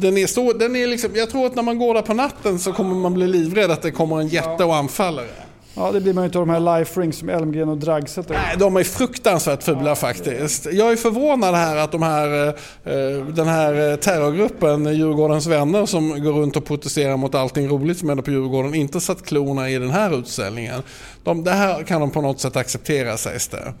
den 0.00 0.18
är, 0.18 0.26
stor, 0.26 0.54
den 0.54 0.76
är 0.76 0.86
liksom, 0.86 1.10
Jag 1.14 1.30
tror 1.30 1.46
att 1.46 1.54
när 1.54 1.62
man 1.62 1.78
går 1.78 1.94
där 1.94 2.02
på 2.02 2.14
natten 2.14 2.58
så 2.58 2.72
kommer 2.72 2.94
man 2.94 3.14
bli 3.14 3.26
livrädd 3.26 3.70
att 3.70 3.82
det 3.82 3.90
kommer 3.90 4.20
en 4.20 4.28
jätte 4.28 4.64
och 4.64 4.76
anfaller. 4.76 5.26
Ja, 5.74 5.92
det 5.92 6.00
blir 6.00 6.12
man 6.12 6.24
ju 6.24 6.26
inte 6.26 6.38
av 6.38 6.46
de 6.46 6.52
här 6.52 6.78
life 6.78 7.00
rings 7.00 7.18
som 7.18 7.28
Elmgren 7.28 7.68
och 7.68 7.76
Dragset. 7.76 8.28
Nej, 8.28 8.56
de 8.58 8.76
är 8.76 8.84
fruktansvärt 8.84 9.62
fula 9.62 9.88
ja, 9.88 9.94
faktiskt. 9.94 10.72
Jag 10.72 10.92
är 10.92 10.96
förvånad 10.96 11.54
här 11.54 11.76
att 11.76 11.92
de 11.92 12.02
här, 12.02 12.46
eh, 12.84 13.26
den 13.26 13.48
här 13.48 13.96
terrorgruppen 13.96 14.96
Djurgårdens 14.96 15.46
vänner 15.46 15.86
som 15.86 16.24
går 16.24 16.32
runt 16.32 16.56
och 16.56 16.64
protesterar 16.64 17.16
mot 17.16 17.34
allting 17.34 17.68
roligt 17.68 17.98
som 17.98 18.08
händer 18.08 18.24
på 18.24 18.30
Djurgården 18.30 18.74
inte 18.74 19.00
satt 19.00 19.22
klorna 19.22 19.70
i 19.70 19.78
den 19.78 19.90
här 19.90 20.18
utställningen. 20.18 20.82
De, 21.24 21.44
det 21.44 21.50
här 21.50 21.82
kan 21.82 22.00
de 22.00 22.10
på 22.10 22.20
något 22.20 22.40
sätt 22.40 22.56
acceptera 22.56 23.16
sägs 23.16 23.48
det. 23.48 23.74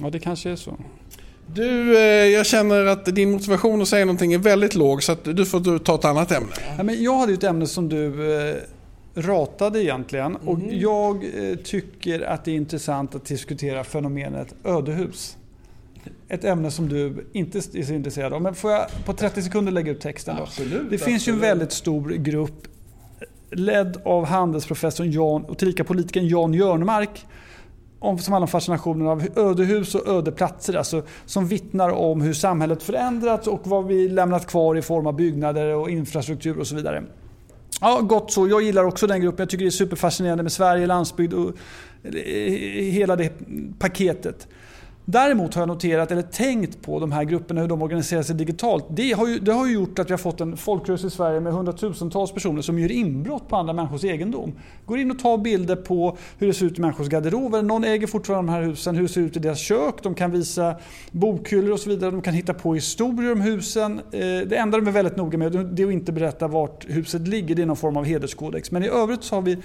Ja, 0.00 0.10
det 0.10 0.18
kanske 0.18 0.50
är 0.50 0.56
så. 0.56 0.76
Du, 1.54 1.98
eh, 1.98 2.02
jag 2.26 2.46
känner 2.46 2.86
att 2.86 3.04
din 3.04 3.30
motivation 3.30 3.82
att 3.82 3.88
säga 3.88 4.04
någonting 4.04 4.32
är 4.32 4.38
väldigt 4.38 4.74
låg 4.74 5.02
så 5.02 5.12
att 5.12 5.24
du 5.24 5.46
får 5.46 5.78
ta 5.78 5.94
ett 5.94 6.04
annat 6.04 6.32
ämne. 6.32 6.52
Ja, 6.76 6.82
men 6.82 7.02
jag 7.02 7.18
hade 7.18 7.32
ju 7.32 7.36
ett 7.36 7.44
ämne 7.44 7.66
som 7.66 7.88
du 7.88 8.32
eh, 8.36 8.56
ratade 9.22 9.84
egentligen. 9.84 10.36
Mm. 10.36 10.48
Och 10.48 10.58
jag 10.70 11.16
eh, 11.24 11.56
tycker 11.56 12.20
att 12.20 12.44
det 12.44 12.50
är 12.50 12.56
intressant 12.56 13.14
att 13.14 13.24
diskutera 13.24 13.84
fenomenet 13.84 14.54
ödehus. 14.64 15.36
Ett 16.28 16.44
ämne 16.44 16.70
som 16.70 16.88
du 16.88 17.26
inte 17.32 17.58
är 17.58 17.82
så 17.82 17.92
intresserad 17.92 18.32
av. 18.32 18.42
Men 18.42 18.54
får 18.54 18.70
jag 18.70 18.86
på 19.04 19.12
30 19.12 19.42
sekunder 19.42 19.72
lägga 19.72 19.92
ut 19.92 20.00
texten 20.00 20.36
då? 20.36 20.42
Absolut, 20.42 20.72
det 20.72 20.78
absolut. 20.78 21.02
finns 21.02 21.28
ju 21.28 21.32
en 21.32 21.40
väldigt 21.40 21.72
stor 21.72 22.10
grupp 22.10 22.68
ledd 23.50 24.00
av 24.04 24.24
handelsprofessorn 24.24 25.10
Jan 25.10 25.44
och 25.44 25.58
tillika 25.58 25.84
politikern 25.84 26.26
Jan 26.28 26.54
Jörnmark 26.54 27.26
om, 27.98 28.18
som 28.18 28.32
handlar 28.32 28.46
om 28.46 28.50
fascinationen 28.50 29.06
av 29.06 29.26
ödehus 29.36 29.94
och 29.94 30.08
ödeplatser. 30.08 30.74
Alltså, 30.74 31.02
som 31.26 31.46
vittnar 31.46 31.90
om 31.90 32.20
hur 32.20 32.32
samhället 32.32 32.82
förändrats 32.82 33.46
och 33.46 33.60
vad 33.64 33.86
vi 33.86 34.08
lämnat 34.08 34.46
kvar 34.46 34.76
i 34.76 34.82
form 34.82 35.06
av 35.06 35.16
byggnader 35.16 35.74
och 35.74 35.90
infrastruktur 35.90 36.58
och 36.58 36.66
så 36.66 36.74
vidare. 36.74 37.04
Ja, 37.80 38.00
gott 38.00 38.32
så. 38.32 38.48
Jag 38.48 38.62
gillar 38.62 38.84
också 38.84 39.06
den 39.06 39.20
gruppen. 39.20 39.42
Jag 39.42 39.50
tycker 39.50 39.64
det 39.64 39.68
är 39.68 39.70
superfascinerande 39.70 40.42
med 40.42 40.52
Sverige, 40.52 40.86
landsbygd 40.86 41.34
och 41.34 41.52
eh, 42.02 42.52
hela 42.92 43.16
det 43.16 43.32
paketet. 43.78 44.48
Däremot 45.10 45.54
har 45.54 45.62
jag 45.62 45.68
noterat 45.68 46.10
eller 46.10 46.22
tänkt 46.22 46.82
på 46.82 47.00
de 47.00 47.12
här 47.12 47.24
grupperna, 47.24 47.60
hur 47.60 47.68
de 47.68 47.82
organiserar 47.82 48.22
sig 48.22 48.36
digitalt. 48.36 48.86
Det 48.90 49.12
har, 49.12 49.26
ju, 49.26 49.38
det 49.38 49.52
har 49.52 49.66
ju 49.66 49.74
gjort 49.74 49.98
att 49.98 50.08
vi 50.08 50.12
har 50.12 50.18
fått 50.18 50.40
en 50.40 50.56
folkrörelse 50.56 51.06
i 51.06 51.10
Sverige 51.10 51.40
med 51.40 51.52
hundratusentals 51.52 52.32
personer 52.32 52.62
som 52.62 52.78
gör 52.78 52.92
inbrott 52.92 53.48
på 53.48 53.56
andra 53.56 53.72
människors 53.72 54.04
egendom. 54.04 54.52
Går 54.86 54.98
in 54.98 55.10
och 55.10 55.18
tar 55.18 55.38
bilder 55.38 55.76
på 55.76 56.16
hur 56.38 56.46
det 56.46 56.54
ser 56.54 56.66
ut 56.66 56.78
i 56.78 56.80
människors 56.80 57.08
garderober. 57.08 57.62
Någon 57.62 57.84
äger 57.84 58.06
fortfarande 58.06 58.52
de 58.52 58.54
här 58.54 58.62
husen, 58.62 58.94
hur 58.94 59.02
det 59.02 59.08
ser 59.08 59.20
ut 59.20 59.36
i 59.36 59.40
deras 59.40 59.58
kök. 59.58 59.94
De 60.02 60.14
kan 60.14 60.30
visa 60.30 60.76
bokhyllor 61.10 61.72
och 61.72 61.80
så 61.80 61.90
vidare. 61.90 62.10
De 62.10 62.22
kan 62.22 62.34
hitta 62.34 62.54
på 62.54 62.74
historier 62.74 63.32
om 63.32 63.40
husen. 63.40 63.98
Eh, 63.98 64.20
det 64.20 64.56
enda 64.56 64.78
de 64.78 64.86
är 64.86 64.92
väldigt 64.92 65.16
noga 65.16 65.38
med 65.38 65.52
det 65.52 65.82
är 65.82 65.86
att 65.86 65.92
inte 65.92 66.12
berätta 66.12 66.48
vart 66.48 66.86
huset 66.88 67.28
ligger. 67.28 67.54
Det 67.54 67.62
är 67.62 67.66
någon 67.66 67.76
form 67.76 67.96
av 67.96 68.04
hederskodex. 68.04 68.70
Men 68.70 68.82
i 68.84 68.88
övrigt 68.88 69.24
så 69.24 69.34
har 69.34 69.42
vi 69.42 69.58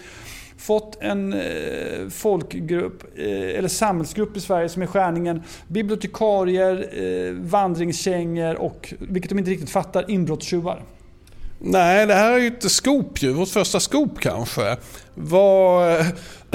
fått 0.57 0.97
en 1.01 1.33
eh, 1.33 2.09
folkgrupp, 2.09 3.03
eh, 3.17 3.57
eller 3.57 3.67
samhällsgrupp 3.67 4.37
i 4.37 4.41
Sverige 4.41 4.69
som 4.69 4.81
är 4.81 4.87
skärningen 4.87 5.43
bibliotekarier, 5.67 6.89
eh, 7.03 7.33
vandringskängor 7.33 8.55
och, 8.55 8.93
vilket 8.99 9.29
de 9.29 9.39
inte 9.39 9.51
riktigt 9.51 9.69
fattar, 9.69 10.11
inbrottstjuvar. 10.11 10.83
Nej, 11.59 12.05
det 12.05 12.13
här 12.13 12.31
är 12.31 12.37
ju 12.37 12.47
ett 12.47 12.71
skop 12.71 13.21
ju. 13.21 13.33
Vårt 13.33 13.49
första 13.49 13.79
skop 13.79 14.19
kanske. 14.19 14.77
Vad, 15.15 16.05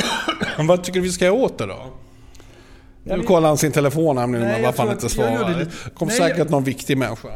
vad 0.59 0.85
tycker 0.85 1.01
du 1.01 1.07
vi 1.07 1.13
ska 1.13 1.25
göra 1.25 1.35
åt 1.35 1.59
det 1.59 1.67
då? 1.67 1.87
Nu 3.05 3.23
kollar 3.23 3.49
han 3.49 3.59
sin 3.59 3.73
telefon 3.73 4.17
nämligen, 4.17 4.63
varför 4.63 4.83
han 4.83 4.93
inte 4.93 5.09
svarar. 5.09 5.59
Det 5.59 5.95
kommer 5.95 6.13
säkert 6.13 6.51
någon 6.51 6.65
viktig 6.65 6.99
människa. 6.99 7.29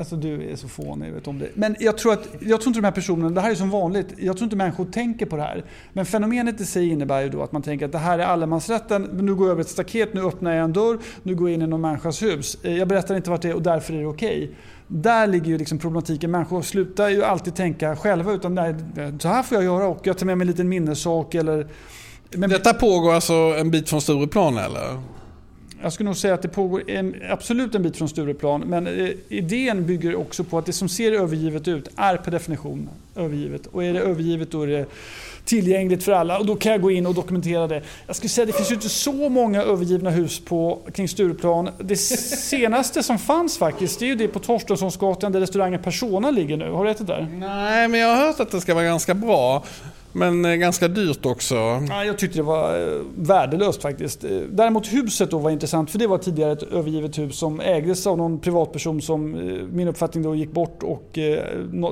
Alltså 0.00 0.16
du 0.16 0.50
är 0.50 0.56
så 0.56 0.68
fånig, 0.68 1.12
vet 1.12 1.26
om 1.26 1.38
det. 1.38 1.48
Men 1.54 1.76
jag 1.80 1.98
tror, 1.98 2.12
att, 2.12 2.28
jag 2.40 2.60
tror 2.60 2.68
inte 2.68 2.80
de 2.80 2.84
här 2.84 2.92
personerna, 2.92 3.30
det 3.30 3.40
här 3.40 3.50
är 3.50 3.54
som 3.54 3.70
vanligt, 3.70 4.06
jag 4.18 4.36
tror 4.36 4.44
inte 4.44 4.56
människor 4.56 4.84
tänker 4.84 5.26
på 5.26 5.36
det 5.36 5.42
här. 5.42 5.64
Men 5.92 6.06
fenomenet 6.06 6.60
i 6.60 6.66
sig 6.66 6.88
innebär 6.88 7.22
ju 7.22 7.28
då 7.28 7.42
att 7.42 7.52
man 7.52 7.62
tänker 7.62 7.86
att 7.86 7.92
det 7.92 7.98
här 7.98 8.18
är 8.18 8.24
allemansrätten, 8.24 9.02
nu 9.02 9.34
går 9.34 9.46
jag 9.46 9.52
över 9.52 9.60
ett 9.60 9.68
staket, 9.68 10.14
nu 10.14 10.20
öppnar 10.20 10.52
jag 10.52 10.64
en 10.64 10.72
dörr, 10.72 10.98
nu 11.22 11.34
går 11.34 11.48
jag 11.48 11.54
in 11.54 11.62
i 11.62 11.66
någon 11.66 11.80
människas 11.80 12.22
hus. 12.22 12.58
Eh, 12.62 12.76
jag 12.76 12.88
berättar 12.88 13.16
inte 13.16 13.30
vart 13.30 13.42
det 13.42 13.48
är 13.48 13.54
och 13.54 13.62
därför 13.62 13.94
är 13.94 13.98
det 13.98 14.06
okej. 14.06 14.44
Okay. 14.44 14.54
Där 14.86 15.26
ligger 15.26 15.46
ju 15.46 15.58
liksom 15.58 15.78
problematiken. 15.78 16.30
Människor 16.30 16.62
slutar 16.62 17.08
ju 17.08 17.24
alltid 17.24 17.54
tänka 17.54 17.96
själva 17.96 18.32
utan 18.32 18.54
nej, 18.54 18.74
så 19.18 19.28
här 19.28 19.42
får 19.42 19.56
jag 19.56 19.64
göra 19.64 19.86
och 19.88 20.06
jag 20.06 20.18
tar 20.18 20.26
med 20.26 20.38
mig 20.38 20.44
en 20.44 20.50
liten 20.50 20.68
minnessak 20.68 21.34
eller... 21.34 21.68
Men... 22.30 22.50
Detta 22.50 22.74
pågår 22.74 23.12
alltså 23.12 23.34
en 23.34 23.70
bit 23.70 23.88
från 23.88 24.00
Stureplan 24.00 24.58
eller? 24.58 25.00
Jag 25.82 25.92
skulle 25.92 26.08
nog 26.08 26.16
säga 26.16 26.34
att 26.34 26.42
det 26.42 26.48
pågår 26.48 26.90
en, 26.90 27.14
absolut 27.30 27.74
en 27.74 27.82
bit 27.82 27.96
från 27.96 28.08
Stureplan 28.08 28.60
men 28.60 28.86
eh, 28.86 29.10
idén 29.28 29.86
bygger 29.86 30.16
också 30.16 30.44
på 30.44 30.58
att 30.58 30.66
det 30.66 30.72
som 30.72 30.88
ser 30.88 31.12
övergivet 31.12 31.68
ut 31.68 31.88
är 31.96 32.16
per 32.16 32.30
definition 32.30 32.88
övergivet. 33.16 33.66
Och 33.66 33.84
är 33.84 33.92
det 33.92 34.00
övergivet 34.00 34.50
då 34.50 34.62
är 34.62 34.66
det 34.66 34.86
tillgängligt 35.44 36.02
för 36.02 36.12
alla 36.12 36.38
och 36.38 36.46
då 36.46 36.56
kan 36.56 36.72
jag 36.72 36.82
gå 36.82 36.90
in 36.90 37.06
och 37.06 37.14
dokumentera 37.14 37.66
det. 37.66 37.82
Jag 38.06 38.16
skulle 38.16 38.28
säga 38.28 38.42
att 38.42 38.48
det 38.52 38.56
finns 38.56 38.70
ju 38.70 38.74
inte 38.74 38.88
så 38.88 39.28
många 39.28 39.62
övergivna 39.62 40.10
hus 40.10 40.44
på, 40.44 40.78
kring 40.94 41.08
Stureplan. 41.08 41.70
Det 41.78 41.96
senaste 41.96 43.02
som 43.02 43.18
fanns 43.18 43.58
faktiskt 43.58 43.98
det 43.98 44.04
är 44.04 44.08
ju 44.08 44.14
det 44.14 44.28
på 44.28 44.38
Torstenssonsgatan 44.38 45.32
där 45.32 45.40
restaurangen 45.40 45.82
Persona 45.82 46.30
ligger 46.30 46.56
nu. 46.56 46.70
Har 46.70 46.84
du 46.84 46.90
ätit 46.90 47.06
där? 47.06 47.28
Nej, 47.32 47.88
men 47.88 48.00
jag 48.00 48.16
har 48.16 48.26
hört 48.26 48.40
att 48.40 48.50
det 48.50 48.60
ska 48.60 48.74
vara 48.74 48.84
ganska 48.84 49.14
bra. 49.14 49.64
Men 50.12 50.44
eh, 50.44 50.54
ganska 50.54 50.88
dyrt 50.88 51.26
också. 51.26 51.54
Ja, 51.88 52.04
jag 52.04 52.18
tyckte 52.18 52.38
det 52.38 52.42
var 52.42 52.80
eh, 52.80 53.02
värdelöst 53.16 53.82
faktiskt. 53.82 54.24
Eh, 54.24 54.30
däremot 54.50 54.92
huset 54.92 55.30
då 55.30 55.38
var 55.38 55.50
intressant 55.50 55.90
för 55.90 55.98
det 55.98 56.06
var 56.06 56.18
tidigare 56.18 56.52
ett 56.52 56.62
övergivet 56.62 57.18
hus 57.18 57.38
som 57.38 57.60
ägdes 57.60 58.06
av 58.06 58.18
någon 58.18 58.38
privatperson 58.38 59.02
som 59.02 59.30
min 59.72 59.88
uppfattning 59.88 60.24
då 60.24 60.34
gick 60.34 60.52
bort 60.52 60.82
och 60.82 61.08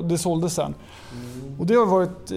det 0.09 0.17
såldes 0.17 0.53
sen. 0.53 0.65
Mm. 1.11 1.59
Och 1.59 1.65
det 1.65 1.73
har 1.73 1.85
varit, 1.85 2.31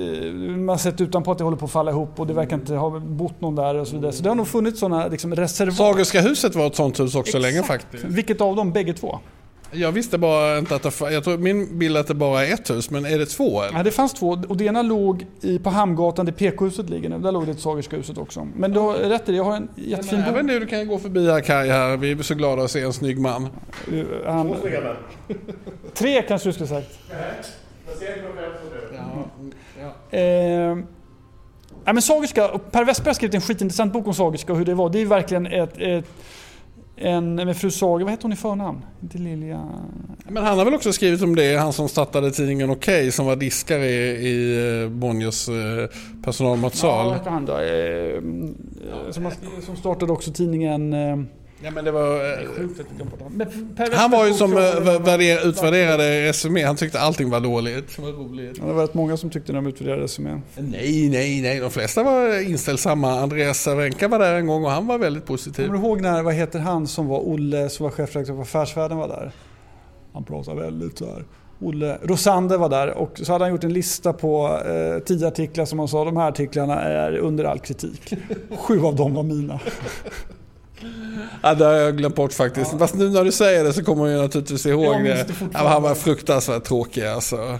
man 0.59 0.69
har 0.69 0.77
sett 0.77 1.01
utanpå 1.01 1.33
att 1.33 1.39
det 1.39 1.45
håller 1.45 1.57
på 1.57 1.65
att 1.65 1.71
falla 1.71 1.91
ihop 1.91 2.21
och 2.21 2.27
det 2.27 2.35
verkar 2.35 2.57
inte 2.57 2.75
ha 2.75 2.99
bott 2.99 3.41
någon 3.41 3.55
där 3.55 3.75
och 3.75 3.89
så 3.89 3.97
vidare. 3.97 4.13
Så 4.13 4.23
det 4.23 4.29
har 4.29 4.37
nog 4.37 4.49
funnits 4.49 4.81
sådana 4.81 5.09
liksom, 5.09 5.35
reservat. 5.35 5.77
Sagerska 5.77 6.21
huset 6.21 6.55
var 6.55 6.67
ett 6.67 6.77
sånt 6.77 7.01
hus 7.01 7.15
också 7.15 7.39
Exakt. 7.39 7.43
länge 7.43 7.63
faktiskt. 7.63 8.05
Vilket 8.05 8.41
av 8.41 8.57
dem? 8.57 8.73
Bägge 8.73 8.95
två? 8.95 9.19
Jag 9.75 9.93
visste 9.93 10.19
bara 10.19 10.59
inte 10.59 10.75
att 10.75 10.83
det, 10.83 11.13
jag 11.13 11.25
tror 11.25 11.39
min 11.39 11.79
bild 11.79 11.97
att 11.97 12.07
det 12.07 12.15
bara 12.15 12.47
är 12.47 12.55
ett 12.55 12.71
hus, 12.71 12.91
men 12.91 13.05
är 13.05 13.19
det 13.19 13.27
två? 13.27 13.63
Eller? 13.63 13.79
Ja, 13.79 13.83
det 13.83 13.91
fanns 13.91 14.15
två 14.15 14.39
och 14.49 14.57
det 14.57 14.65
ena 14.65 14.83
låg 14.83 15.27
i, 15.41 15.59
på 15.59 15.71
Hamngatan 15.71 16.27
där 16.27 16.33
PK-huset 16.33 16.91
ligger 16.91 17.09
nu. 17.09 17.19
Där 17.19 17.33
låg 17.33 17.47
det 17.47 17.53
ett 17.53 17.61
Sagerska 17.61 17.97
huset 17.97 18.19
också. 18.19 18.49
Men 18.57 18.73
du 18.73 18.81
har 18.81 18.95
rätt 18.95 19.29
i 19.29 19.33
det, 19.33 19.37
jag 19.37 19.45
har 19.45 19.57
en 19.57 19.69
jättefin 19.77 20.19
bok. 20.19 20.29
Även 20.29 20.47
nu, 20.47 20.61
du 20.61 20.67
kan 20.67 20.89
gå 20.89 20.99
förbi 20.99 21.31
här 21.31 21.41
Kaj 21.41 21.69
här. 21.69 21.97
Vi 21.97 22.13
är 22.13 22.23
så 22.23 22.35
glada 22.35 22.63
att 22.63 22.71
se 22.71 22.81
en 22.81 22.93
snygg 22.93 23.19
man. 23.19 23.49
Uh, 23.93 24.05
han, 24.27 24.55
Tre 25.95 26.23
kanske 26.23 26.49
du 26.49 26.53
skulle 26.53 26.69
sagt. 26.69 26.99
Ja. 29.81 30.19
Eh, 30.19 30.79
ja, 31.85 31.93
men 31.93 32.03
Sagerska, 32.03 32.49
per 32.71 32.85
Westberg 32.85 33.11
har 33.11 33.15
skrivit 33.15 33.35
en 33.35 33.41
skitintressant 33.41 33.93
bok 33.93 34.07
om 34.07 34.15
Sagerska 34.15 34.53
och 34.53 34.59
hur 34.59 34.65
det 34.65 34.75
var. 34.75 34.91
Det 34.91 35.03
är 35.03 35.07
verkligen 35.07 35.47
ett, 35.47 35.79
ett 35.79 36.05
en 36.97 37.35
med 37.35 37.57
fru 37.57 37.71
Sager, 37.71 38.05
vad 38.05 38.13
heter 38.13 38.23
hon 38.23 38.33
i 38.33 38.37
förnamn? 38.37 38.85
Inte 39.03 39.19
Lilja? 39.19 39.69
Men 40.29 40.45
han 40.45 40.59
har 40.59 40.65
väl 40.65 40.75
också 40.75 40.93
skrivit 40.93 41.23
om 41.23 41.37
det, 41.37 41.57
han 41.57 41.73
som 41.73 41.89
startade 41.89 42.31
tidningen 42.31 42.71
Okej 42.71 43.01
okay, 43.01 43.11
som 43.11 43.27
var 43.27 43.37
diskare 43.37 43.87
i, 43.87 44.29
i 44.29 44.83
eh, 44.83 44.89
Bonniers 44.89 45.49
eh, 45.49 45.55
personalmatsal. 46.25 46.99
Ja, 46.99 47.05
vad 47.05 47.19
heter 47.19 47.31
han 47.31 47.47
då? 47.47 47.59
Eh, 47.59 49.11
som, 49.11 49.31
som 49.67 49.77
startade 49.77 50.13
också 50.13 50.33
tidningen 50.33 50.95
Ja, 51.65 51.71
men 51.71 51.85
det 51.85 51.91
var, 51.91 52.17
eh, 52.17 53.93
han 53.93 54.11
var 54.11 54.27
ju 54.27 54.35
som 54.35 54.57
uh, 54.57 55.49
utvärderade 55.49 56.29
Resumé. 56.29 56.65
Han 56.65 56.77
tyckte 56.77 57.01
allting 57.01 57.31
var 57.31 57.41
dåligt. 57.41 57.97
Det 57.97 58.03
var 58.03 58.13
roligt. 58.13 58.59
Ja, 58.59 58.65
det 58.67 58.73
var 58.73 58.83
rätt 58.83 58.95
många 58.95 59.17
som 59.17 59.31
tyckte 59.31 59.53
när 59.53 59.61
de 59.63 59.69
utvärderade 59.69 60.03
Resumé. 60.03 60.41
Nej, 60.57 61.09
nej, 61.09 61.43
nej. 61.43 61.61
De 61.61 61.71
flesta 61.71 62.03
var 62.03 62.43
inställsamma. 62.51 63.21
Andreas 63.21 63.59
Cervenka 63.59 64.09
var 64.09 64.19
där 64.19 64.35
en 64.35 64.47
gång 64.47 64.65
och 64.65 64.71
han 64.71 64.87
var 64.87 64.99
väldigt 64.99 65.27
positiv. 65.27 65.67
Kommer 65.67 65.79
du 65.79 65.85
ihåg 65.85 66.01
när, 66.01 66.23
vad 66.23 66.35
heter 66.35 66.59
han 66.59 66.87
som 66.87 67.07
var 67.07 67.19
Olle, 67.19 67.69
som 67.69 67.85
var 67.85 67.91
chefredaktör 67.91 68.35
på 68.35 68.43
Affärsvärlden 68.43 68.99
var 68.99 69.09
där? 69.09 69.33
Han 70.13 70.25
pratade 70.25 70.61
väldigt 70.61 70.99
så 70.99 71.07
här. 71.07 71.25
Olle 71.61 71.99
Rosander 72.03 72.59
var 72.59 72.69
där 72.69 72.91
och 72.91 73.21
så 73.23 73.33
hade 73.33 73.45
han 73.45 73.53
gjort 73.53 73.65
en 73.65 73.73
lista 73.73 74.13
på 74.13 74.59
eh, 74.67 75.03
tio 75.05 75.29
artiklar 75.29 75.65
som 75.65 75.79
han 75.79 75.89
sa, 75.89 76.05
de 76.05 76.17
här 76.17 76.29
artiklarna 76.29 76.81
är 76.83 77.17
under 77.17 77.45
all 77.45 77.59
kritik. 77.59 78.15
Sju 78.59 78.81
av 78.81 78.97
dem 78.97 79.15
var 79.15 79.23
mina. 79.23 79.61
Ja, 81.43 81.55
det 81.55 81.65
har 81.65 81.73
jag 81.73 81.97
glömt 81.97 82.15
bort 82.15 82.33
faktiskt. 82.33 82.73
Ja. 82.73 82.79
Fast 82.79 82.95
nu 82.95 83.11
när 83.11 83.25
du 83.25 83.33
säger 83.33 83.65
det 83.65 83.73
så 83.73 83.85
kommer 83.85 84.07
jag 84.07 84.23
naturligtvis 84.23 84.67
ihåg 84.67 85.05
det. 85.05 85.15
det 85.15 85.35
ja, 85.53 85.69
han 85.69 85.83
var 85.83 85.95
fruktansvärt 85.95 86.65
tråkig 86.65 87.05
alltså. 87.05 87.59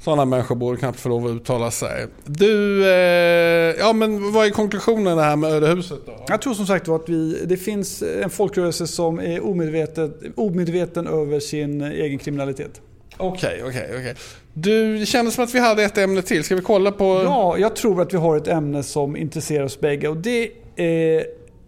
Sådana 0.00 0.24
människor 0.24 0.54
borde 0.54 0.78
knappt 0.78 1.00
få 1.00 1.08
lov 1.08 1.26
att 1.26 1.32
uttala 1.32 1.70
sig. 1.70 2.06
Du, 2.24 2.84
eh, 2.84 3.76
ja 3.78 3.92
men 3.92 4.32
vad 4.32 4.46
är 4.46 4.50
konklusionen 4.50 5.18
här 5.18 5.36
med 5.36 5.50
Ödehuset 5.52 5.98
då? 6.06 6.24
Jag 6.28 6.42
tror 6.42 6.54
som 6.54 6.66
sagt 6.66 6.88
att 6.88 7.08
vi, 7.08 7.44
det 7.44 7.56
finns 7.56 8.02
en 8.22 8.30
folkrörelse 8.30 8.86
som 8.86 9.18
är 9.20 9.44
omedveten, 9.44 10.14
omedveten 10.36 11.06
över 11.06 11.40
sin 11.40 11.82
egen 11.82 12.18
kriminalitet. 12.18 12.80
Okej, 13.16 13.62
okay, 13.62 13.68
okej, 13.68 13.86
okay, 13.88 14.00
okej. 14.00 14.14
Du, 14.52 14.98
det 14.98 15.06
kändes 15.06 15.34
som 15.34 15.44
att 15.44 15.54
vi 15.54 15.58
hade 15.58 15.82
ett 15.82 15.98
ämne 15.98 16.22
till. 16.22 16.44
Ska 16.44 16.54
vi 16.54 16.62
kolla 16.62 16.92
på... 16.92 17.22
Ja, 17.24 17.58
jag 17.58 17.76
tror 17.76 18.02
att 18.02 18.12
vi 18.12 18.16
har 18.16 18.36
ett 18.36 18.48
ämne 18.48 18.82
som 18.82 19.16
intresserar 19.16 19.64
oss 19.64 19.80
bägge. 19.80 20.08
Och 20.08 20.16
det 20.16 20.50
är 20.76 21.24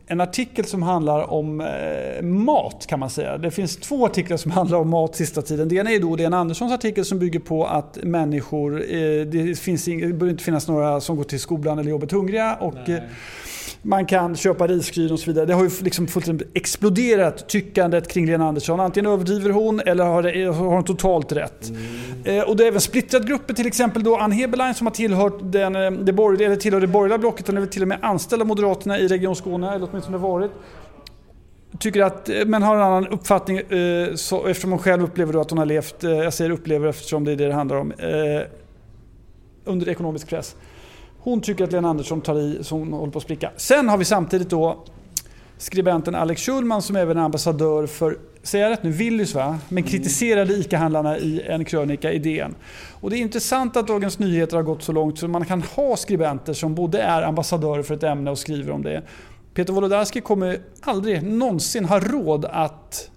en 0.08 0.20
artikel 0.20 0.64
som 0.64 0.82
handlar 0.82 1.30
om 1.30 1.60
eh, 1.60 2.22
mat 2.22 2.86
kan 2.86 3.00
man 3.00 3.10
säga. 3.10 3.38
Det 3.38 3.50
finns 3.50 3.76
två 3.76 4.06
artiklar 4.06 4.36
som 4.36 4.50
handlar 4.60 4.78
om 4.78 4.90
mat 4.90 5.16
sista 5.16 5.42
tiden. 5.42 5.68
Det 5.68 5.74
ena 5.74 5.90
är 5.90 6.00
då 6.00 6.16
Lena 6.16 6.38
Anderssons 6.38 6.72
artikel 6.72 7.04
som 7.04 7.18
bygger 7.18 7.40
på 7.40 7.66
att 7.66 7.98
människor, 8.02 8.80
eh, 8.80 9.26
det, 9.26 9.58
finns 9.58 9.84
det 9.84 10.12
bör 10.12 10.28
inte 10.28 10.44
finnas 10.44 10.68
några 10.68 11.00
som 11.00 11.16
går 11.16 11.24
till 11.24 11.40
skolan 11.40 11.78
eller 11.78 11.90
jobbet 11.90 12.12
hungriga. 12.12 12.54
Och, 12.54 12.88
eh, 12.88 13.02
man 13.86 14.06
kan 14.06 14.36
köpa 14.36 14.66
risgryn 14.66 15.12
och 15.12 15.20
så 15.20 15.30
vidare. 15.30 15.46
Det 15.46 15.54
har 15.54 15.64
ju 15.64 15.70
liksom 15.80 16.06
fullständigt 16.06 16.48
exploderat 16.54 17.48
tyckandet 17.48 18.08
kring 18.08 18.26
Lena 18.26 18.48
Andersson. 18.48 18.80
Antingen 18.80 19.10
överdriver 19.10 19.50
hon 19.50 19.80
eller 19.80 20.04
har, 20.04 20.52
har 20.52 20.66
hon 20.66 20.84
totalt 20.84 21.32
rätt. 21.32 21.68
Mm. 21.68 22.38
Eh, 22.38 22.48
och 22.48 22.56
det 22.56 22.64
är 22.64 22.68
även 22.68 22.80
splittrat 22.80 23.26
grupper, 23.26 23.54
till 23.54 23.66
exempel 23.66 24.02
då 24.02 24.16
Ann 24.16 24.32
Heberlein 24.32 24.74
som 24.74 24.86
har 24.86 24.94
tillhört 24.94 25.38
den, 25.42 25.76
eh, 25.76 25.90
det, 25.90 26.12
borgerliga, 26.12 26.46
eller 26.46 26.56
tillhör 26.56 26.80
det 26.80 26.86
borgerliga 26.86 27.18
blocket. 27.18 27.46
Hon 27.46 27.56
är 27.56 27.66
till 27.66 27.82
och 27.82 27.88
med 27.88 27.98
anställd 28.02 28.42
av 28.42 28.48
Moderaterna 28.48 28.98
i 28.98 29.08
Region 29.08 29.36
Skåne, 29.36 29.74
eller 29.74 29.88
åtminstone 29.90 30.18
varit 30.18 30.50
tycker 31.78 32.02
att, 32.02 32.28
eh, 32.28 32.44
men 32.46 32.62
har 32.62 32.74
en 32.74 32.82
annan 32.82 33.06
uppfattning 33.06 33.58
eh, 33.58 34.14
så, 34.14 34.46
eftersom 34.46 34.70
hon 34.70 34.78
själv 34.78 35.04
upplever 35.04 35.40
att 35.40 35.50
hon 35.50 35.58
har 35.58 35.66
levt, 35.66 36.04
eh, 36.04 36.10
jag 36.10 36.34
säger 36.34 36.50
upplever 36.50 36.88
eftersom 36.88 37.24
det 37.24 37.32
är 37.32 37.36
det 37.36 37.46
det 37.46 37.54
handlar 37.54 37.76
om, 37.76 37.92
eh, 37.92 38.42
under 39.64 39.88
ekonomisk 39.88 40.28
press. 40.28 40.56
Hon 41.26 41.40
tycker 41.40 41.64
att 41.64 41.72
Lena 41.72 41.88
Andersson 41.88 42.20
tar 42.20 42.38
i 42.38 42.58
så 42.62 42.74
hon 42.74 42.92
håller 42.92 43.12
på 43.12 43.18
att 43.18 43.22
spricka. 43.22 43.50
Sen 43.56 43.88
har 43.88 43.98
vi 43.98 44.04
samtidigt 44.04 44.50
då 44.50 44.84
skribenten 45.58 46.14
Alex 46.14 46.42
Schulman 46.42 46.82
som 46.82 46.96
även 46.96 47.16
är 47.16 47.22
ambassadör 47.22 47.86
för, 47.86 48.18
säger 48.42 48.64
jag 48.64 48.72
rätt 48.72 48.82
nu, 48.82 48.90
Willys 48.90 49.34
va? 49.34 49.58
Men 49.68 49.78
mm. 49.78 49.90
kritiserade 49.90 50.54
ICA-handlarna 50.54 51.18
i 51.18 51.42
en 51.46 51.64
krönika 51.64 52.12
i 52.12 52.18
DN. 52.18 52.54
Och 53.00 53.10
det 53.10 53.16
är 53.16 53.18
intressant 53.18 53.76
att 53.76 53.86
Dagens 53.86 54.18
Nyheter 54.18 54.56
har 54.56 54.62
gått 54.62 54.82
så 54.82 54.92
långt 54.92 55.18
så 55.18 55.28
man 55.28 55.44
kan 55.44 55.62
ha 55.62 55.96
skribenter 55.96 56.52
som 56.52 56.74
både 56.74 56.98
är 57.02 57.22
ambassadörer 57.22 57.82
för 57.82 57.94
ett 57.94 58.02
ämne 58.02 58.30
och 58.30 58.38
skriver 58.38 58.72
om 58.72 58.82
det. 58.82 59.02
Peter 59.54 59.72
Wolodarski 59.72 60.20
kommer 60.20 60.58
aldrig 60.80 61.22
någonsin 61.22 61.84
ha 61.84 62.00
råd 62.00 62.44
att 62.44 63.10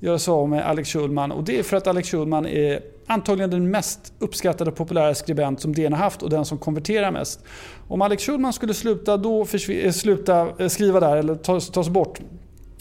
göra 0.00 0.18
sig 0.18 0.32
av 0.32 0.48
med 0.48 0.66
Alex 0.68 0.88
Schulman 0.88 1.32
och 1.32 1.44
det 1.44 1.58
är 1.58 1.62
för 1.62 1.76
att 1.76 1.86
Alex 1.86 2.10
Schulman 2.10 2.46
är 2.46 2.80
antagligen 3.12 3.50
den 3.50 3.70
mest 3.70 4.12
uppskattade 4.18 4.70
och 4.70 4.76
populära 4.76 5.14
skribent 5.14 5.60
som 5.60 5.74
DN 5.74 5.92
har 5.92 6.00
haft 6.00 6.22
och 6.22 6.30
den 6.30 6.44
som 6.44 6.58
konverterar 6.58 7.10
mest. 7.10 7.44
Om 7.88 8.02
Alex 8.02 8.22
Schulman 8.26 8.52
skulle 8.52 8.74
sluta, 8.74 9.16
då 9.16 9.46
eh, 9.68 9.90
sluta 9.92 10.48
eh, 10.58 10.68
skriva 10.68 11.00
där 11.00 11.16
eller 11.16 11.34
tas, 11.34 11.70
tas 11.70 11.88
bort 11.88 12.20